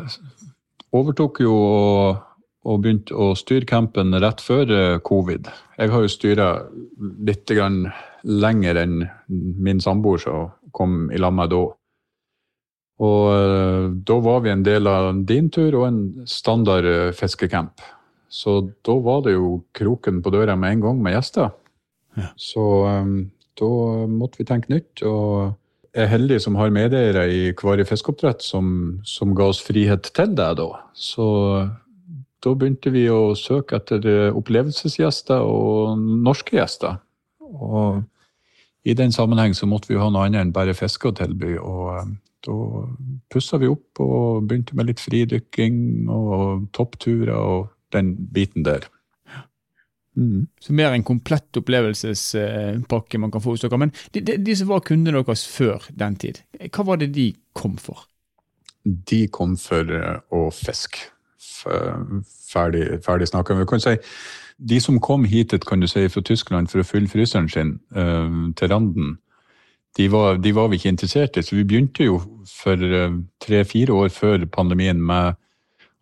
overtok 0.95 1.41
jo 1.43 1.53
og, 1.53 2.21
og 2.65 2.79
begynte 2.83 3.15
å 3.15 3.33
styre 3.37 3.67
campen 3.69 4.15
rett 4.23 4.41
før 4.41 4.71
eh, 4.73 4.99
covid. 5.05 5.49
Jeg 5.77 5.93
har 5.93 6.05
jo 6.05 6.11
styra 6.11 6.47
litt 7.27 7.45
grann 7.51 7.83
lenger 8.23 8.79
enn 8.81 9.03
min 9.29 9.83
samboer 9.83 10.23
som 10.23 10.49
kom 10.75 11.07
i 11.11 11.19
lag 11.21 11.35
med 11.35 11.51
da. 11.53 11.61
Og 12.99 13.29
eh, 13.35 13.85
da 14.09 14.19
var 14.25 14.43
vi 14.45 14.53
en 14.55 14.65
del 14.65 14.89
av 14.89 15.11
din 15.27 15.51
tur 15.53 15.81
og 15.83 15.87
en 15.91 16.03
standard 16.27 17.13
fiskecamp. 17.19 17.83
Så 18.29 18.61
da 18.85 18.95
var 19.01 19.23
det 19.25 19.33
jo 19.33 19.59
kroken 19.75 20.23
på 20.23 20.31
døra 20.33 20.55
med 20.55 20.77
en 20.77 20.87
gang 20.87 21.03
med 21.03 21.15
gjester. 21.17 21.51
Ja. 22.17 22.31
Så 22.37 22.63
um, 22.85 23.29
da 23.59 23.71
måtte 24.09 24.41
vi 24.41 24.47
tenke 24.47 24.71
nytt. 24.71 25.03
og 25.03 25.55
jeg 25.89 26.05
er 26.05 26.11
heldig 26.11 26.37
som 26.43 26.55
har 26.59 26.69
medeiere 26.69 27.23
i 27.33 27.39
Kvari 27.57 27.83
fiskeoppdrett 27.87 28.43
som, 28.45 28.99
som, 29.03 29.33
ga 29.35 29.49
oss 29.49 29.61
frihet 29.65 30.11
til 30.13 30.35
det. 30.37 30.51
da. 30.59 30.69
Så 30.93 31.25
da 32.39 32.53
begynte 32.53 32.93
vi 32.93 33.07
å 33.09 33.33
søke 33.35 33.79
etter 33.79 34.29
opplevelsesgjester 34.37 35.41
og 35.41 35.97
norske 35.97 36.59
gjester. 36.59 36.99
Og 37.41 38.03
i 38.85 38.95
den 38.95 39.11
sammenheng 39.11 39.55
så 39.57 39.67
måtte 39.67 39.89
vi 39.89 39.97
jo 39.97 40.03
ha 40.03 40.11
noe 40.13 40.27
annet 40.29 40.45
enn 40.45 40.55
bare 40.55 40.77
fiske 40.77 41.09
å 41.09 41.15
tilby. 41.17 41.57
og 41.57 41.89
eh, 41.97 42.13
da 42.47 42.55
pussa 43.33 43.57
vi 43.59 43.67
opp 43.67 43.99
og 43.99 44.45
begynte 44.47 44.77
med 44.77 44.87
litt 44.87 45.01
fridykking 45.03 46.07
og 46.07 46.69
toppturer 46.71 47.35
og 47.35 47.67
den 47.91 48.13
biten 48.31 48.63
der. 48.63 48.87
Mm. 50.19 50.47
Så 50.59 50.73
mer 50.75 50.91
en 50.91 51.05
komplett 51.07 51.57
opplevelsespakke 51.57 53.19
man 53.23 53.31
kan 53.31 53.43
få 53.43 53.55
hos 53.55 53.63
dere. 53.63 53.79
Men 53.79 53.93
de, 54.11 54.19
de, 54.19 54.35
de, 54.43 54.55
som 54.59 54.67
var 54.71 54.83
kundene 54.83 55.21
deres 55.23 55.45
før 55.47 55.85
den 55.95 56.17
tid, 56.19 56.41
hva 56.67 56.85
var 56.91 56.99
det 56.99 57.13
de 57.15 57.31
kom 57.55 57.77
for? 57.79 58.03
De 58.83 59.25
kom 59.31 59.55
for 59.59 59.95
eh, 59.95 60.19
å 60.35 60.49
fiske. 60.55 61.07
Ferdig, 62.49 62.83
ferdig 63.03 63.27
snakka. 63.31 63.55
Vi 63.59 63.67
kan 63.67 63.83
si 63.83 63.95
de 64.59 64.79
som 64.83 64.99
kom 64.99 65.23
hit 65.27 65.55
kan 65.67 65.79
du 65.79 65.87
si, 65.87 66.05
fra 66.11 66.21
Tyskland 66.25 66.69
for 66.71 66.81
å 66.81 66.87
fylle 66.87 67.07
fryseren 67.11 67.47
sin 67.51 67.77
uh, 67.95 68.51
til 68.59 68.71
randen, 68.71 69.13
de 69.97 70.07
var, 70.11 70.39
de 70.43 70.51
var, 70.55 70.67
vi 70.69 70.79
ikke 70.79 70.91
interessert 70.91 71.37
i. 71.39 71.43
Så 71.43 71.55
vi 71.55 71.63
begynte 71.67 72.07
jo 72.07 72.19
for 72.47 72.75
uh, 72.75 73.15
tre-fire 73.43 73.95
år 73.95 74.11
før 74.11 74.43
pandemien 74.51 74.99
med 74.99 75.39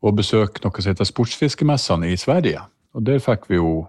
å 0.02 0.14
besøke 0.14 0.64
noe 0.64 0.82
som 0.82 0.94
heter 0.94 1.10
sportsfiskemessene 1.10 2.10
i 2.10 2.18
Sverige. 2.18 2.66
Og 2.98 3.06
der 3.06 3.22
fikk 3.22 3.46
vi 3.52 3.62
jo 3.62 3.86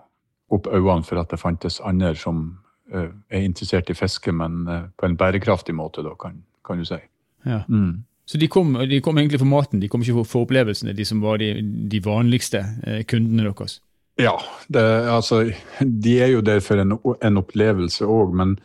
opp 0.55 0.67
øynene 0.67 1.05
for 1.05 1.21
at 1.21 1.31
det 1.31 1.41
fantes 1.41 1.81
andre 1.85 2.15
som 2.17 2.59
uh, 2.95 3.11
er 3.31 3.45
interessert 3.45 3.91
i 3.91 3.97
fiske, 3.99 4.33
men 4.33 4.65
på 4.97 5.07
en 5.07 5.17
bærekraftig 5.17 5.75
måte, 5.75 6.03
da, 6.03 6.15
kan, 6.21 6.43
kan 6.67 6.79
du 6.79 6.87
si. 6.89 7.01
Ja. 7.47 7.63
Mm. 7.69 8.05
Så 8.29 8.39
de 8.39 8.49
kom, 8.49 8.75
de 8.89 9.01
kom, 9.01 9.19
egentlig 9.19 9.41
for 9.41 9.49
maten, 9.49 9.81
de 9.81 9.89
kom 9.89 10.03
ikke 10.05 10.21
for, 10.21 10.29
for 10.33 10.49
opplevelsene, 10.49 10.93
de 10.97 11.05
som 11.05 11.21
var 11.25 11.39
de, 11.41 11.55
de 11.89 12.01
vanligste 12.05 12.61
kundene 13.09 13.47
deres? 13.49 13.79
Ja, 14.19 14.35
det, 14.69 14.83
altså 15.09 15.45
De 15.81 16.19
er 16.21 16.33
jo 16.33 16.43
der 16.43 16.61
for 16.61 16.81
en, 16.83 16.97
en 17.23 17.41
opplevelse 17.41 18.05
òg, 18.05 18.35
men 18.35 18.57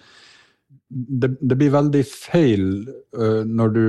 det, 0.93 1.35
det, 1.41 1.57
blir 1.57 1.73
veldig 1.73 2.03
feil 2.05 2.65
uh, 3.17 3.41
når, 3.45 3.73
du, 3.73 3.85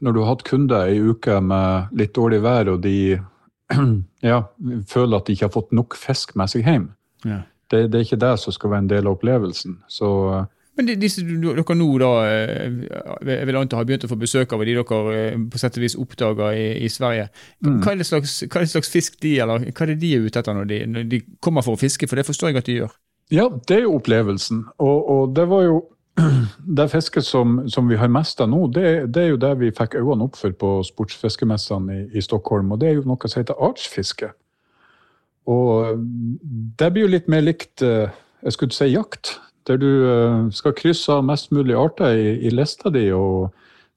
når, 0.00 0.12
du, 0.12 0.20
har 0.22 0.30
hatt 0.34 0.44
kunder 0.46 0.90
ei 0.90 0.98
uke 1.02 1.38
med 1.42 1.94
litt 1.98 2.14
dårlig 2.18 2.42
vær, 2.44 2.70
og 2.74 2.82
de 2.84 2.96
ja, 4.30 4.42
føler 4.90 5.16
at 5.18 5.26
de 5.26 5.36
ikke 5.36 5.48
har 5.48 5.54
fått 5.54 5.72
nok 5.74 5.96
fisk 5.98 6.36
med 6.38 6.52
seg 6.52 6.66
hjem. 6.68 6.90
Ja. 7.24 7.42
Det, 7.72 7.86
det, 7.88 7.98
er 7.98 8.04
ikke 8.04 8.20
det 8.20 8.34
som 8.40 8.52
skal 8.52 8.74
være 8.74 8.84
en 8.84 8.90
del 8.90 9.06
av 9.06 9.16
opplevelsen. 9.16 9.78
Så 9.88 10.10
men 10.72 10.88
men 10.88 11.00
disse 11.02 11.20
dere 11.20 11.74
nå 11.76 11.86
da, 12.00 12.10
eh, 12.32 12.76
jeg 13.28 13.48
vil 13.48 13.58
anta 13.60 13.76
har 13.76 13.84
begynt 13.84 14.06
å 14.06 14.08
få 14.08 14.16
besøk 14.16 14.54
av, 14.56 14.62
de 14.64 14.72
dere 14.78 15.00
eh, 15.12 15.34
på 15.52 15.60
sett 15.60 15.76
og 15.76 15.84
vis 15.84 15.98
oppdager 16.00 16.56
i, 16.56 16.66
i 16.86 16.88
Sverige. 16.88 17.28
Mm. 17.60 17.82
Hva, 17.84 17.92
er 17.92 18.08
slags, 18.08 18.38
hva 18.46 18.60
er 18.60 18.64
det 18.64 18.72
slags 18.72 18.92
fisk 18.92 19.18
de 19.20 19.34
eller 19.44 19.66
hva 19.68 19.84
er 19.84 19.92
det 19.92 19.98
de 20.00 20.14
er 20.16 20.24
ute 20.24 20.40
etter 20.40 20.56
når 20.56 20.70
de, 20.70 20.78
når 20.88 21.10
de, 21.12 21.20
kommer 21.44 21.64
for 21.66 21.76
å 21.76 21.80
fiske? 21.80 22.08
For 22.08 22.16
det 22.16 22.24
forstår 22.24 22.52
jeg 22.52 22.62
at 22.62 22.70
de 22.70 22.78
gjør. 22.80 22.94
Ja, 23.32 23.50
det 23.52 23.76
er 23.76 23.84
jo 23.84 23.98
opplevelsen. 23.98 24.64
Og, 24.80 25.10
og 25.12 25.36
det 25.36 25.44
var 25.52 25.66
jo 25.66 25.76
det 26.80 26.88
fisket 26.92 27.28
som, 27.28 27.60
som, 27.68 27.92
vi 27.92 28.00
har 28.00 28.08
mest 28.12 28.40
av 28.40 28.48
nå, 28.52 28.64
det, 28.72 29.12
det, 29.12 29.26
er 29.26 29.34
jo 29.34 29.42
det 29.44 29.52
vi 29.60 29.72
fikk 29.76 29.98
øynene 30.00 30.30
opp 30.30 30.40
for 30.40 30.56
på 30.56 30.72
sportsfiskemessene 30.88 31.98
i, 31.98 32.06
i, 32.16 32.24
Stockholm. 32.24 32.72
Og 32.72 32.80
det 32.80 32.88
er 32.88 32.96
jo 32.96 33.04
noe 33.12 33.28
som 33.28 33.44
heter 33.44 33.60
artsfiske. 33.60 34.32
Og 35.50 36.02
det 36.78 36.92
blir 36.92 37.06
jo 37.06 37.14
litt 37.14 37.30
mer 37.32 37.42
likt 37.42 37.82
eh, 37.82 38.12
jeg 38.42 38.56
skulle 38.56 38.76
si 38.76 38.92
jakt 38.92 39.36
der 39.66 39.78
du 39.78 39.90
eh, 40.06 40.38
skal 40.54 40.74
krysse 40.78 41.14
av 41.14 41.26
mest 41.26 41.52
mulig 41.54 41.74
arter 41.78 42.14
i, 42.18 42.30
i 42.46 42.54
lista 42.54 42.90
di. 42.90 43.08
og 43.14 43.52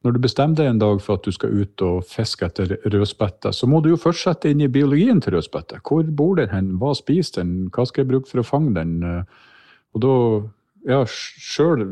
når 0.06 0.14
du 0.14 0.20
bestemmer 0.22 0.60
deg 0.60 0.68
en 0.70 0.80
dag 0.82 1.00
for 1.02 1.18
at 1.18 1.26
du 1.26 1.34
skal 1.34 1.50
ut 1.50 1.82
og 1.82 2.04
fiske 2.06 2.46
etter 2.46 2.76
rødspette, 2.94 3.50
så 3.50 3.66
må 3.66 3.80
du 3.82 3.90
jo 3.90 3.98
først 3.98 4.28
sette 4.28 4.52
inn 4.54 4.62
i 4.62 4.70
biologien 4.70 5.18
til 5.18 5.34
rødspette. 5.34 5.80
Hvor 5.82 6.06
bor 6.06 6.36
den 6.38 6.52
hen, 6.54 6.68
hva 6.78 6.92
spiser 6.94 7.42
den, 7.42 7.72
hva 7.74 7.88
skal 7.90 8.04
jeg 8.04 8.12
bruke 8.12 8.30
for 8.30 8.44
å 8.44 8.46
fange 8.46 8.76
den? 8.76 9.00
Og 9.98 10.04
da, 10.06 10.14
ja, 10.92 11.00
sjøl 11.10 11.88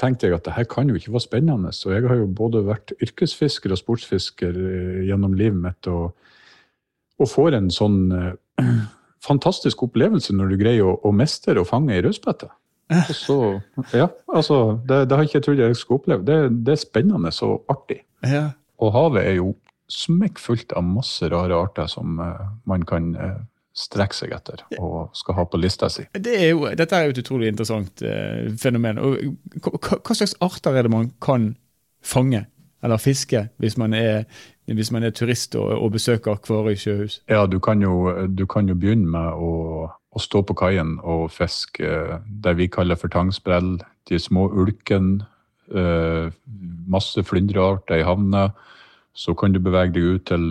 tenkte 0.00 0.28
jeg 0.28 0.38
at 0.38 0.46
det 0.48 0.56
her 0.56 0.68
kan 0.70 0.88
jo 0.88 0.96
ikke 0.96 1.12
være 1.12 1.26
spennende. 1.26 1.72
Så 1.76 1.92
jeg 1.92 2.06
har 2.08 2.20
jo 2.22 2.30
både 2.32 2.64
vært 2.64 2.94
yrkesfisker 2.96 3.74
og 3.74 3.80
sportsfisker 3.80 4.56
eh, 4.56 5.00
gjennom 5.10 5.36
livet 5.36 5.60
mitt, 5.60 5.90
og, 5.90 6.14
og 7.20 7.28
får 7.28 7.58
en 7.58 7.68
sånn 7.74 8.00
fantastisk 9.24 9.82
opplevelse 9.84 10.34
når 10.36 10.52
du 10.52 10.58
greier 10.60 10.88
å, 10.88 10.96
å 11.04 11.12
mestre 11.14 11.60
og 11.60 11.68
fange 11.68 11.94
ei 11.96 12.02
rødspette. 12.04 12.50
Ja, 13.94 14.08
altså, 14.34 14.80
det, 14.88 15.04
det 15.10 15.16
har 15.16 15.26
ikke 15.26 15.38
jeg 15.38 15.44
trodd 15.46 15.60
jeg 15.62 15.76
skulle 15.78 16.00
oppleve. 16.00 16.26
Det, 16.26 16.38
det 16.66 16.74
er 16.74 16.80
spennende 16.80 17.30
og 17.46 17.70
artig. 17.70 18.00
Ja. 18.26 18.48
Og 18.82 18.92
havet 18.96 19.28
er 19.28 19.36
jo 19.38 19.52
smekkfullt 19.90 20.74
av 20.78 20.86
masse 20.86 21.28
rare 21.30 21.56
arter 21.58 21.88
som 21.90 22.18
uh, 22.22 22.50
man 22.70 22.84
kan 22.86 23.10
uh, 23.18 23.38
strekke 23.76 24.16
seg 24.16 24.34
etter 24.34 24.62
og 24.78 25.14
skal 25.18 25.38
ha 25.38 25.46
på 25.50 25.58
lista 25.60 25.90
si. 25.90 26.06
Det 26.14 26.34
er 26.36 26.52
jo, 26.52 26.66
dette 26.78 26.96
er 26.96 27.06
jo 27.08 27.14
et 27.14 27.22
utrolig 27.22 27.50
interessant 27.50 28.04
uh, 28.06 28.50
fenomen. 28.60 29.00
Og 29.02 29.18
hva, 29.62 29.98
hva, 29.98 30.16
slags 30.16 30.36
arter 30.42 30.78
er 30.78 30.86
det 30.86 30.94
man 30.94 31.10
kan 31.22 31.52
fange 32.02 32.44
eller 32.82 32.96
fiske 32.96 33.48
hvis 33.60 33.76
man 33.78 33.94
er, 33.94 34.24
hvis 34.66 34.92
man 34.92 35.02
er 35.02 35.10
turist 35.10 35.54
og, 35.56 35.70
og 35.76 35.92
besøker 35.92 36.40
Kvarøy 36.40 36.76
sjøhus? 36.78 37.22
Ja, 37.28 37.46
du 37.46 37.58
kan, 37.58 37.82
jo, 37.82 38.12
du 38.26 38.46
kan 38.46 38.68
jo 38.68 38.74
begynne 38.74 39.10
med 39.10 39.34
å 39.34 39.90
å 40.10 40.22
stå 40.22 40.42
på 40.46 40.56
kaien 40.58 40.96
og 41.06 41.28
fiske 41.34 41.86
eh, 41.86 42.16
det 42.42 42.56
vi 42.58 42.70
kaller 42.72 42.98
for 42.98 43.12
tangsprell, 43.12 43.76
de 44.10 44.18
små 44.18 44.48
ulken, 44.62 45.20
eh, 45.70 46.32
masse 46.90 47.22
flyndrearter 47.26 48.00
i 48.00 48.06
havna. 48.06 48.48
Så 49.14 49.36
kan 49.38 49.54
du 49.54 49.60
bevege 49.62 49.94
deg 49.94 50.16
ut 50.16 50.26
til 50.30 50.50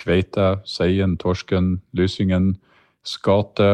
kveite, 0.00 0.56
seien, 0.66 1.16
torsken, 1.20 1.76
lysingen, 1.94 2.54
skate. 3.06 3.70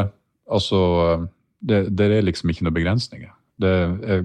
Altså, 0.53 0.83
eh, 1.07 1.27
det, 1.67 1.83
det 1.97 2.11
er 2.13 2.29
liksom 2.29 2.53
ikke 2.53 2.69
noen 2.69 2.77
begrensninger. 2.77 3.33
Det 3.63 3.73
er 3.73 4.25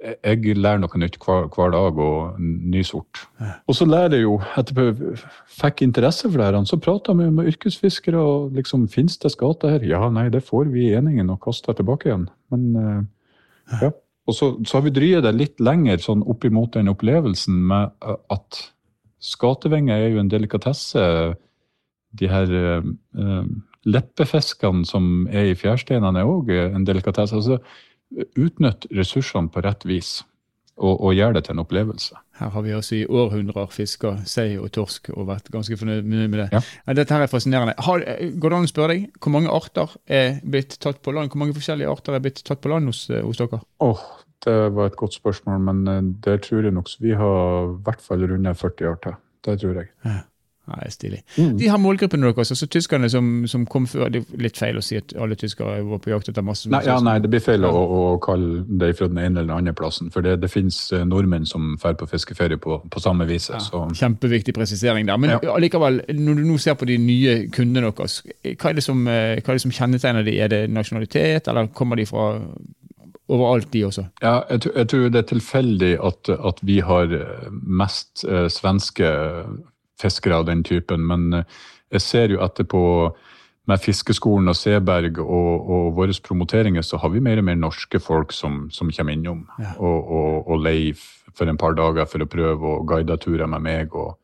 jeg 0.00 0.56
lærer 0.56 0.80
noe 0.80 1.00
nytt 1.00 1.18
hver, 1.20 1.48
hver 1.52 1.72
dag, 1.74 1.98
og 2.00 2.38
ny 2.40 2.82
sort. 2.86 3.20
Og 3.68 3.76
så 3.76 3.86
lærer 3.88 4.16
jeg 4.16 4.24
jo, 4.24 4.36
etter 4.58 4.80
jeg 4.80 5.16
fikk 5.60 5.82
interesse 5.84 6.28
for 6.28 6.40
det, 6.40 6.46
her, 6.48 6.58
så 6.68 6.78
prata 6.80 7.14
vi 7.16 7.28
med 7.28 7.50
yrkesfiskere. 7.52 8.20
og 8.20 8.56
liksom, 8.56 8.86
Fins 8.88 9.18
det 9.20 9.34
skater 9.34 9.76
her? 9.76 9.84
Ja, 9.84 10.06
nei, 10.12 10.28
det 10.32 10.46
får 10.46 10.72
vi 10.72 10.88
i 10.88 10.94
eningen 10.96 11.32
og 11.34 11.42
kaster 11.44 11.76
tilbake 11.76 12.08
igjen. 12.08 12.28
Men 12.52 12.66
uh, 12.76 13.02
ja. 13.82 13.92
Og 14.28 14.36
så, 14.36 14.52
så, 14.64 14.78
har 14.78 14.86
vi 14.86 14.94
dryet 14.94 15.24
det 15.26 15.34
litt 15.36 15.60
lenger 15.60 16.00
sånn 16.00 16.24
opp 16.28 16.44
imot 16.46 16.76
den 16.76 16.90
opplevelsen 16.92 17.56
med 17.70 17.92
at 18.30 18.60
skatevinger 19.20 20.00
er 20.00 20.14
jo 20.14 20.22
en 20.22 20.32
delikatesse. 20.32 21.02
De 22.16 22.30
her 22.30 22.56
uh, 22.56 23.44
leppefiskene 23.88 24.84
som 24.88 25.26
er 25.28 25.50
i 25.50 25.58
fjærsteinene 25.58 26.24
er 26.24 26.28
òg 26.28 26.52
en 26.56 26.88
delikatesse. 26.88 27.36
altså 27.36 27.60
utnytte 28.38 28.90
ressursene 28.96 29.52
på 29.52 29.62
rett 29.64 29.86
vis. 29.88 30.20
Og, 30.80 30.94
og 30.96 31.12
gjøre 31.12 31.36
det 31.36 31.42
til 31.44 31.52
en 31.52 31.60
opplevelse. 31.60 32.16
Her 32.40 32.52
har 32.54 32.62
vi 32.64 32.70
altså 32.72 32.94
i 32.96 33.02
århundrer 33.04 33.68
fiska 33.68 34.14
sei 34.24 34.54
og 34.56 34.70
torsk 34.72 35.10
og 35.12 35.26
vært 35.28 35.50
ganske 35.52 35.76
fornøyd 35.76 36.06
med 36.08 36.38
det. 36.40 36.46
Ja. 36.54 36.62
Dette 36.96 37.12
her 37.12 37.26
er 37.26 37.28
fascinerende. 37.28 37.74
Har, 37.84 38.00
går 38.00 38.54
det 38.54 38.56
an 38.56 38.64
å 38.64 38.70
spørre 38.70 38.94
deg, 38.94 39.10
Hvor 39.20 39.34
mange 39.34 39.52
arter 39.52 39.92
er 40.08 40.38
blitt 40.40 40.78
tatt 40.80 41.02
på 41.04 41.12
land? 41.12 41.28
Hvor 41.28 41.42
mange 41.42 41.58
forskjellige 41.58 41.92
arter 41.92 42.16
er 42.16 42.24
blitt 42.24 42.40
tatt 42.48 42.62
på 42.64 42.72
land 42.72 42.88
hos, 42.88 43.02
hos 43.12 43.42
dere? 43.42 43.60
Oh, 43.84 44.00
det 44.46 44.56
var 44.72 44.88
et 44.88 44.96
godt 44.96 45.18
spørsmål, 45.18 45.60
men 45.68 45.84
eh, 45.92 46.00
det 46.24 46.38
tror 46.46 46.64
jeg 46.64 46.72
nok 46.72 46.88
vi 47.04 47.12
har 47.12 47.74
i 47.74 47.76
hvert 47.84 48.00
fall 48.00 48.24
runde 48.32 48.56
40 48.56 48.88
arter. 48.94 49.20
Det 49.44 49.60
tror 49.60 49.82
jeg. 49.82 49.92
Ja. 50.08 50.16
Er 50.70 50.90
stilig. 50.90 51.20
Mm. 51.36 51.58
De 51.58 51.68
har 51.68 51.78
målgruppene 51.82 52.30
deres, 52.30 52.52
altså 52.54 52.66
tyskerne 52.70 53.08
som, 53.10 53.46
som, 53.50 53.64
kom 53.66 53.86
før 53.90 54.10
Det 54.12 54.22
er 54.22 54.42
litt 54.44 54.58
feil 54.58 54.78
å 54.78 54.84
si 54.84 54.98
at 55.00 55.12
alle 55.18 55.34
tyskere 55.38 55.80
var 55.86 55.98
på 56.02 56.12
jakt 56.12 56.30
etter 56.30 56.44
masse 56.46 56.70
Nei, 56.70 56.82
ja, 56.86 56.98
nei 57.02 57.16
det 57.22 57.30
blir 57.32 57.42
feil 57.42 57.66
å, 57.66 57.70
å, 57.74 58.00
kalle 58.22 58.62
det 58.80 58.92
fra 58.98 59.08
den 59.10 59.18
ene 59.18 59.40
eller 59.40 59.48
den 59.50 59.56
andre 59.56 59.74
plassen. 59.76 60.10
For 60.14 60.24
det, 60.24 60.36
det 60.44 60.50
finnes 60.52 60.78
eh, 60.94 61.04
nordmenn 61.08 61.48
som 61.48 61.74
drar 61.80 61.96
på 61.98 62.08
fiskeferie 62.10 62.60
på, 62.60 62.80
på 62.90 63.02
samme 63.02 63.26
vis. 63.28 63.50
Ja, 63.50 63.84
kjempeviktig 64.02 64.54
presisering 64.56 65.08
der. 65.08 65.20
Men 65.20 65.34
ja. 65.36 65.40
allikevel, 65.54 66.02
når 66.14 66.40
du 66.40 66.44
nå 66.46 66.58
ser 66.62 66.78
på 66.78 66.88
de 66.90 66.98
nye 67.02 67.36
kundene 67.54 67.90
deres, 67.90 68.20
hva 68.50 68.70
er 68.70 68.78
det 68.78 68.86
som, 68.86 69.02
eh, 69.10 69.38
er 69.40 69.50
det 69.50 69.64
som 69.64 69.74
kjennetegner 69.74 70.26
de? 70.26 70.36
Er 70.40 70.52
det 70.52 70.62
nasjonalitet, 70.70 71.50
eller 71.50 71.72
kommer 71.74 71.98
de 71.98 72.06
fra 72.08 72.28
overalt, 73.30 73.72
de 73.72 73.84
også? 73.86 74.06
Ja, 74.22 74.40
jeg, 74.50 74.70
jeg, 74.74 74.88
tror 74.92 75.08
det 75.08 75.22
er 75.22 75.28
tilfeldig 75.32 75.90
at, 76.10 76.30
at 76.52 76.62
vi 76.66 76.80
har 76.84 77.16
mest 77.50 78.24
eh, 78.28 78.46
svenske 78.52 79.10
fiskere 80.00 80.40
av 80.40 80.48
den 80.48 80.64
typen. 80.66 81.04
Men 81.06 81.40
eh, 81.40 81.60
jeg 81.94 82.04
ser 82.06 82.34
jo 82.34 82.42
etterpå 82.44 82.82
med 83.70 83.82
Fiskeskolen 83.82 84.50
og 84.50 84.56
Seberg 84.58 85.20
og, 85.22 85.70
og 85.70 85.90
våre 85.98 86.14
promoteringer, 86.24 86.82
så 86.82 86.98
har 87.02 87.12
vi 87.12 87.22
mer 87.22 87.38
og 87.42 87.46
mer 87.46 87.58
norske 87.60 88.00
folk 88.02 88.32
som, 88.34 88.64
som 88.74 88.90
kommer 88.90 89.14
innom 89.14 89.44
ja. 89.60 89.74
og, 89.78 90.10
og, 90.10 90.48
og 90.50 90.64
leier 90.64 90.98
for 91.36 91.50
en 91.50 91.60
par 91.60 91.76
dager 91.78 92.08
for 92.10 92.24
å 92.24 92.30
prøve 92.30 92.72
å 92.72 92.80
guide 92.88 93.18
turer 93.22 93.50
med 93.50 93.62
meg. 93.66 93.94
Og, 93.94 94.16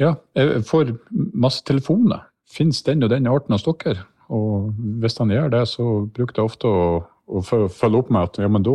ja, 0.00 0.14
jeg 0.38 0.62
får 0.68 0.94
masse 1.34 1.66
telefoner. 1.68 2.24
Fins 2.48 2.80
den 2.86 3.04
og 3.04 3.12
den 3.12 3.28
arten 3.28 3.56
av 3.56 3.60
stokker? 3.60 4.00
Og 4.32 4.72
hvis 5.02 5.18
han 5.20 5.32
gjør 5.32 5.52
det, 5.52 5.64
så 5.68 6.06
bruker 6.14 6.40
jeg 6.40 6.50
ofte 6.50 6.70
å 6.70 6.82
og 7.28 7.44
følge 7.44 7.98
opp 8.00 8.10
med 8.14 8.24
at 8.24 8.38
ja, 8.40 8.48
men 8.50 8.64
da, 8.64 8.74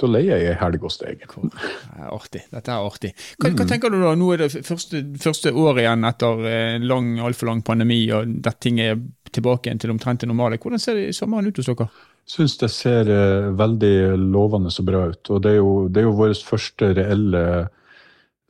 da 0.00 0.08
leier 0.10 0.40
jeg 0.40 0.52
ei 0.52 0.58
helg 0.58 0.84
hos 0.86 0.98
deg. 1.00 1.22
artig. 2.02 2.44
Dette 2.50 2.74
er 2.74 2.86
artig. 2.86 3.12
Hva, 3.36 3.50
hva, 3.50 3.62
mm. 3.62 3.68
tenker 3.70 3.92
du 3.92 3.98
da? 4.02 4.14
Nå 4.18 4.30
er 4.34 4.42
det 4.44 4.62
første, 4.66 5.02
første 5.22 5.52
år 5.54 5.82
igjen 5.84 6.08
etter 6.08 6.46
en 6.50 6.86
lang, 6.90 7.12
altfor 7.22 7.52
lang 7.52 7.62
pandemi, 7.66 8.00
og 8.14 8.32
dette 8.42 8.58
ting 8.66 8.80
er 8.82 8.96
tilbake 9.32 9.68
igjen 9.68 9.82
til 9.82 9.94
omtrent 9.94 10.24
det 10.24 10.30
normale. 10.30 10.58
Hvordan 10.62 10.82
ser 10.82 10.98
sommeren 11.16 11.48
ut 11.48 11.60
hos 11.60 11.70
dere? 11.70 11.88
Syns 12.28 12.56
det 12.60 12.70
ser 12.74 13.08
uh, 13.10 13.52
veldig 13.58 13.94
lovende 14.18 14.72
og 14.74 14.88
bra 14.88 15.06
ut. 15.12 15.30
Og 15.30 15.44
det 15.44 15.54
er 15.54 15.60
jo, 15.60 15.70
det 15.88 16.02
er 16.02 16.08
jo 16.08 16.18
vår 16.18 16.34
første 16.46 16.90
reelle 16.98 17.46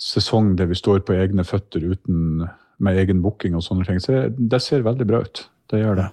sesong 0.02 0.56
der 0.59 0.66
vi 0.73 0.80
står 0.80 1.04
på 1.06 1.14
egne 1.14 1.44
føtter 1.47 1.85
uten, 1.92 2.49
med 2.82 2.99
egen 2.99 3.21
booking 3.23 3.54
og 3.54 3.62
sånne 3.64 3.87
ting. 3.87 4.00
Så 4.02 4.26
det 4.32 4.64
ser 4.64 4.85
veldig 4.87 5.06
bra 5.09 5.23
ut. 5.23 5.47
Det 5.71 5.85
gjør 5.85 6.00
det 6.00 6.11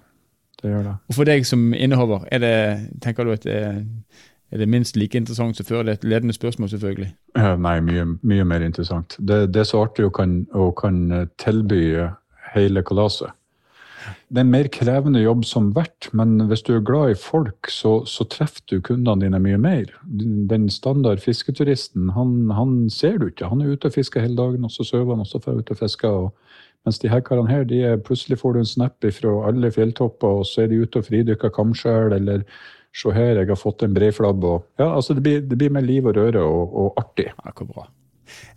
det 0.62 0.74
gjør 0.74 0.84
det. 0.84 0.96
Og 1.08 1.16
For 1.16 1.30
deg 1.30 1.48
som 1.48 1.74
innehaver, 1.74 2.26
er 2.32 2.44
det, 2.44 2.56
tenker 3.04 3.28
du 3.28 3.34
at 3.36 3.44
det 3.48 3.60
er 4.52 4.58
det 4.58 4.70
minst 4.70 4.98
like 4.98 5.18
interessant 5.18 5.58
som 5.58 5.66
før? 5.66 5.84
Det 5.84 5.90
er 5.90 6.00
et 6.00 6.04
ledende 6.10 6.34
spørsmål, 6.34 6.70
selvfølgelig. 6.70 7.10
Nei, 7.38 7.76
mye, 7.86 8.06
mye, 8.22 8.46
mer 8.46 8.66
interessant. 8.66 9.16
Det, 9.20 9.54
det, 9.54 9.62
er 9.62 9.70
så 9.70 9.84
artig 9.86 10.08
å 10.08 10.14
kan, 10.14 10.40
å 10.58 10.72
kan 10.74 11.04
tilby 11.38 11.84
hele 12.56 12.84
kalaset. 12.84 13.30
Det 14.30 14.40
er 14.40 14.46
en 14.46 14.54
mer 14.54 14.70
krevende 14.72 15.22
jobb 15.22 15.44
som 15.48 15.72
vert, 15.76 16.10
men 16.16 16.46
hvis 16.50 16.64
du 16.68 16.74
er 16.76 16.86
glad 16.86 17.14
i 17.14 17.20
folk, 17.20 17.70
så, 17.74 18.00
så 18.10 18.26
treffer 18.32 18.64
du 18.72 18.80
kundene 18.86 19.26
dine 19.26 19.42
mye 19.44 19.60
mer. 19.62 19.92
Den 20.50 20.70
standard 20.74 21.22
fisketuristen, 21.24 22.12
han, 22.16 22.50
han 22.56 22.90
ser 22.94 23.20
du 23.20 23.28
ikke. 23.30 23.50
Han 23.52 23.64
er 23.64 23.76
ute 23.76 23.92
og 23.92 23.98
fisker 23.98 24.24
hele 24.24 24.38
dagen, 24.40 24.66
og 24.68 24.74
så 24.74 24.88
sover 24.88 25.16
han, 25.16 25.26
og 25.26 25.30
så 25.30 25.42
drar 25.44 25.60
ut 25.60 25.74
og 25.74 25.82
fisker. 25.82 26.10
og 26.10 26.34
mens 26.88 27.00
de 27.02 27.12
her 27.12 27.22
karene 27.26 27.52
her, 27.52 27.66
de 27.68 27.84
er, 27.84 28.02
plutselig 28.02 28.40
får 28.40 28.56
du 28.56 28.60
en 28.64 28.74
snap 28.74 29.06
fra 29.20 29.36
alle 29.50 29.72
fjelltopper, 29.76 30.42
og 30.42 30.48
så 30.48 30.64
er 30.64 30.72
de 30.72 30.82
ute 30.82 31.02
og 31.02 31.10
fridykker 31.10 31.52
kamskjell, 31.54 32.16
eller 32.16 32.46
se 32.96 33.12
her, 33.14 33.38
jeg 33.38 33.52
har 33.52 33.60
fått 33.60 33.84
en 33.86 33.94
breiflabb. 33.94 34.46
ja, 34.80 34.88
altså 34.96 35.14
det 35.14 35.24
blir, 35.24 35.42
det 35.42 35.58
blir 35.58 35.74
mer 35.74 35.86
liv 35.86 36.06
og 36.06 36.16
røre 36.18 36.42
og, 36.42 36.74
og 36.74 36.94
artig. 36.98 37.30
Hvor 37.44 37.68
bra. 37.68 37.90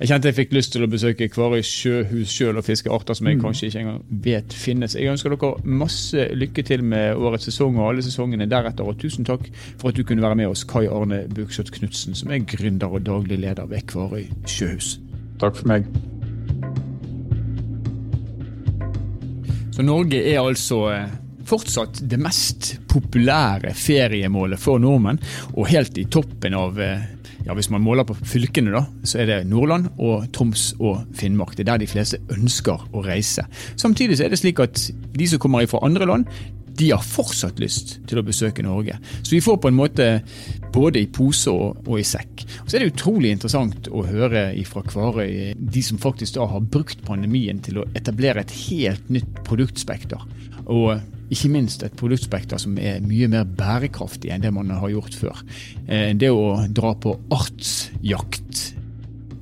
Jeg 0.01 0.11
kjente 0.11 0.31
jeg 0.31 0.39
fikk 0.39 0.55
lyst 0.57 0.73
til 0.75 0.85
å 0.87 0.91
besøke 0.91 1.29
Kvarøy 1.33 1.63
sjøhus 1.67 2.33
sjøl 2.33 2.61
og 2.61 2.67
fiske 2.67 2.91
arter 2.93 3.19
som 3.19 3.29
jeg 3.31 3.39
mm. 3.39 3.43
kanskje 3.45 3.69
ikke 3.69 3.83
engang 3.83 4.01
vet 4.25 4.57
finnes. 4.57 4.97
Jeg 4.99 5.13
ønsker 5.13 5.35
dere 5.35 5.79
masse 5.83 6.29
lykke 6.37 6.65
til 6.69 6.85
med 6.87 7.17
årets 7.17 7.49
sesong 7.51 7.79
og 7.79 7.91
alle 7.91 8.05
sesongene 8.07 8.49
deretter. 8.51 8.89
Og 8.89 8.99
tusen 9.03 9.29
takk 9.29 9.49
for 9.81 9.91
at 9.91 9.99
du 9.99 10.05
kunne 10.07 10.25
være 10.25 10.41
med 10.43 10.53
oss, 10.53 10.67
Kai 10.69 10.87
Arne 10.91 11.25
Bukseth 11.33 11.75
Knutsen, 11.77 12.19
som 12.19 12.33
er 12.35 12.45
gründer 12.49 12.93
og 12.93 13.07
daglig 13.07 13.41
leder 13.45 13.69
ved 13.71 13.87
Kvarøy 13.93 14.27
sjøhus. 14.51 14.97
Takk 15.43 15.59
for 15.59 15.73
meg. 15.73 15.89
Så 19.73 19.85
Norge 19.87 20.19
er 20.21 20.43
altså 20.43 20.83
eh, 20.93 21.13
fortsatt 21.49 22.03
det 22.09 22.19
mest 22.21 22.75
populære 22.93 23.73
feriemålet 23.77 24.61
for 24.61 24.83
nordmenn, 24.83 25.21
og 25.57 25.71
helt 25.73 25.97
i 25.99 26.05
toppen 26.13 26.57
av 26.57 26.81
eh, 26.81 27.07
ja, 27.53 27.55
Hvis 27.55 27.71
man 27.71 27.83
måler 27.85 28.07
på 28.09 28.17
fylkene, 28.17 28.73
da, 28.73 28.87
så 29.05 29.21
er 29.21 29.29
det 29.29 29.39
Nordland 29.51 29.91
og 30.01 30.25
Troms 30.33 30.71
og 30.81 31.05
Finnmark. 31.19 31.53
Det 31.53 31.67
er 31.67 31.75
der 31.75 31.83
de 31.85 31.91
fleste 31.91 32.21
ønsker 32.33 32.87
å 32.97 33.05
reise. 33.05 33.45
Samtidig 33.77 34.17
så 34.17 34.25
er 34.25 34.33
det 34.33 34.41
slik 34.41 34.63
at 34.63 34.81
de 35.13 35.29
som 35.29 35.41
kommer 35.43 35.67
fra 35.69 35.83
andre 35.85 36.09
land, 36.09 36.27
de 36.73 36.89
har 36.89 37.05
fortsatt 37.05 37.61
lyst 37.61 37.99
til 38.09 38.17
å 38.17 38.25
besøke 38.25 38.65
Norge. 38.65 38.97
Så 39.21 39.35
vi 39.35 39.43
får 39.45 39.59
på 39.61 39.69
en 39.69 39.77
måte 39.77 40.07
både 40.73 41.03
i 41.03 41.11
pose 41.13 41.53
og, 41.53 41.83
og, 41.85 41.99
i 42.01 42.07
sekk. 42.07 42.47
Og 42.63 42.71
så 42.71 42.79
er 42.79 42.87
det 42.87 42.95
utrolig 42.95 43.35
interessant 43.37 43.91
å 43.93 44.07
høre 44.09 44.47
fra 44.65 44.85
Kvarøy 44.89 45.53
de 45.61 45.83
som 45.85 46.01
faktisk 46.01 46.39
da 46.39 46.49
har 46.49 46.65
brukt 46.65 47.05
pandemien 47.05 47.61
til 47.61 47.83
å 47.83 47.89
etablere 47.99 48.47
et 48.47 48.57
helt 48.71 49.13
nytt 49.13 49.43
produktspekter. 49.45 50.25
Og 50.73 50.97
ikke 51.33 51.53
minst 51.53 51.85
et 51.87 51.97
produktspekter 51.99 52.61
som 52.61 52.77
er 52.81 53.03
mye 53.05 53.29
mer 53.33 53.49
bærekraftig 53.49 54.33
enn 54.33 54.45
det 54.45 54.53
man 54.55 54.73
har 54.75 54.93
gjort 54.93 55.17
før. 55.17 55.45
Eh, 55.87 56.11
det 56.19 56.33
å 56.33 56.57
dra 56.69 56.95
på 57.01 57.17
artsjakt 57.33 58.67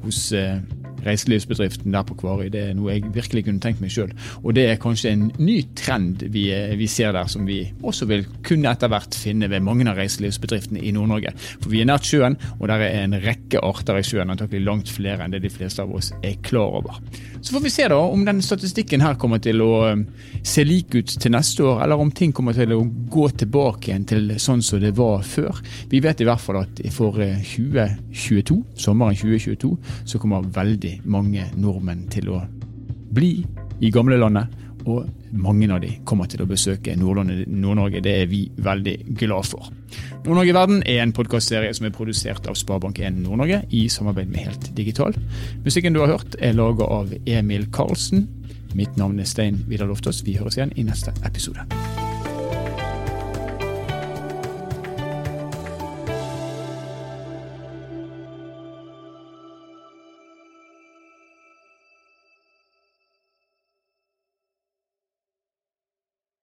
hos 0.05 0.29
eh, 0.37 0.61
reiselivsbedriften 1.05 1.93
der 1.95 2.05
på 2.07 2.17
Kvarøy. 2.21 2.49
Det 2.53 2.63
er 2.69 2.77
noe 2.77 2.95
jeg 2.95 3.13
virkelig 3.15 3.47
kunne 3.47 3.63
tenkt 3.63 3.83
meg 3.83 3.93
sjøl. 3.95 4.13
Og 4.43 4.55
det 4.57 4.67
er 4.69 4.81
kanskje 4.81 5.15
en 5.15 5.27
ny 5.41 5.59
trend 5.79 6.25
vi, 6.33 6.47
eh, 6.55 6.77
vi, 6.79 6.89
ser 6.91 7.15
der, 7.17 7.31
som 7.31 7.47
vi 7.49 7.63
også 7.83 8.09
vil 8.11 8.27
kunne 8.47 8.73
etter 8.73 8.93
hvert 8.93 9.17
finne 9.17 9.51
ved 9.51 9.65
mange 9.67 9.89
av 9.91 9.99
reiselivsbedriftene 10.01 10.83
i 10.83 10.93
Nord-Norge. 10.97 11.35
For 11.59 11.71
vi 11.73 11.83
er 11.83 11.91
nært 11.91 12.09
sjøen, 12.09 12.39
og 12.59 12.69
der 12.69 12.87
er 12.87 13.05
en 13.05 13.19
rekke 13.25 13.63
arter 13.65 14.01
i 14.01 14.07
sjøen, 14.07 14.31
antakelig 14.31 14.65
langt 14.67 14.93
flere 14.93 15.25
enn 15.25 15.35
det 15.35 15.43
de 15.45 15.53
fleste 15.53 15.85
av 15.85 15.95
oss 15.97 16.13
er 16.23 16.39
klar 16.47 16.81
over. 16.83 17.01
Så 17.43 17.55
får 17.55 17.61
vi 17.61 17.71
se 17.71 17.87
da 17.89 17.97
om 17.97 18.25
denne 18.25 18.45
statistikken 18.45 19.01
her 19.01 19.17
kommer 19.21 19.41
til 19.41 19.63
å 19.65 19.71
eh, 19.89 20.03
se 20.45 20.65
lik 20.67 20.93
ut 20.93 21.15
til 21.23 21.33
neste 21.33 21.65
år, 21.65 21.79
eller 21.85 22.03
om 22.03 22.11
ting 22.13 22.35
kommer 22.37 22.57
til 22.57 22.75
å 22.77 22.83
gå 22.85 23.29
tilbake 23.41 23.89
igjen 23.89 24.05
til 24.09 24.35
sånn 24.43 24.61
som 24.65 24.83
det 24.83 24.93
var 24.99 25.25
før. 25.25 25.63
Vi 25.89 26.03
vet 26.05 26.21
i 26.21 26.27
hvert 26.29 26.43
fall 26.45 26.61
at 26.61 26.83
for 26.93 27.17
2022, 27.17 27.81
eh, 27.81 28.77
sommeren 28.77 29.17
2022, 29.17 29.73
så 30.05 30.21
kommer 30.21 30.45
veldig 30.53 30.99
mange 31.09 31.49
nordmenn 31.57 32.05
til 32.13 32.29
å 32.35 32.43
bli 33.11 33.39
i 33.81 33.93
gamlelandet. 33.95 34.61
Og 34.85 35.09
mange 35.33 35.69
av 35.73 35.81
de 35.83 35.93
kommer 36.09 36.29
til 36.31 36.43
å 36.45 36.49
besøke 36.49 36.97
Nord-Norge. 36.99 38.03
Det 38.05 38.15
er 38.23 38.31
vi 38.31 38.45
veldig 38.57 38.97
glad 39.21 39.49
for. 39.51 39.71
Nord-Norge 40.25 40.53
i 40.53 40.57
verden 40.57 40.83
er 40.87 41.03
en 41.05 41.15
podkastserie 41.17 41.73
som 41.77 41.87
er 41.87 41.95
produsert 41.95 42.49
av 42.51 42.59
Sparebank1 42.59 43.23
Nord-Norge 43.25 43.63
i 43.77 43.87
samarbeid 43.93 44.33
med 44.33 44.47
Helt 44.49 44.71
Digital. 44.77 45.17
Musikken 45.65 45.97
du 45.97 46.03
har 46.05 46.15
hørt 46.17 46.37
er 46.41 46.59
laga 46.59 46.89
av 47.01 47.15
Emil 47.27 47.69
Karlsen. 47.75 48.29
Mitt 48.75 48.99
navn 49.01 49.19
er 49.19 49.27
Stein 49.27 49.65
Vidar 49.69 49.91
Loftaas. 49.91 50.23
Vi 50.27 50.39
høres 50.39 50.59
igjen 50.59 50.75
i 50.79 50.87
neste 50.87 51.15
episode. 51.27 51.67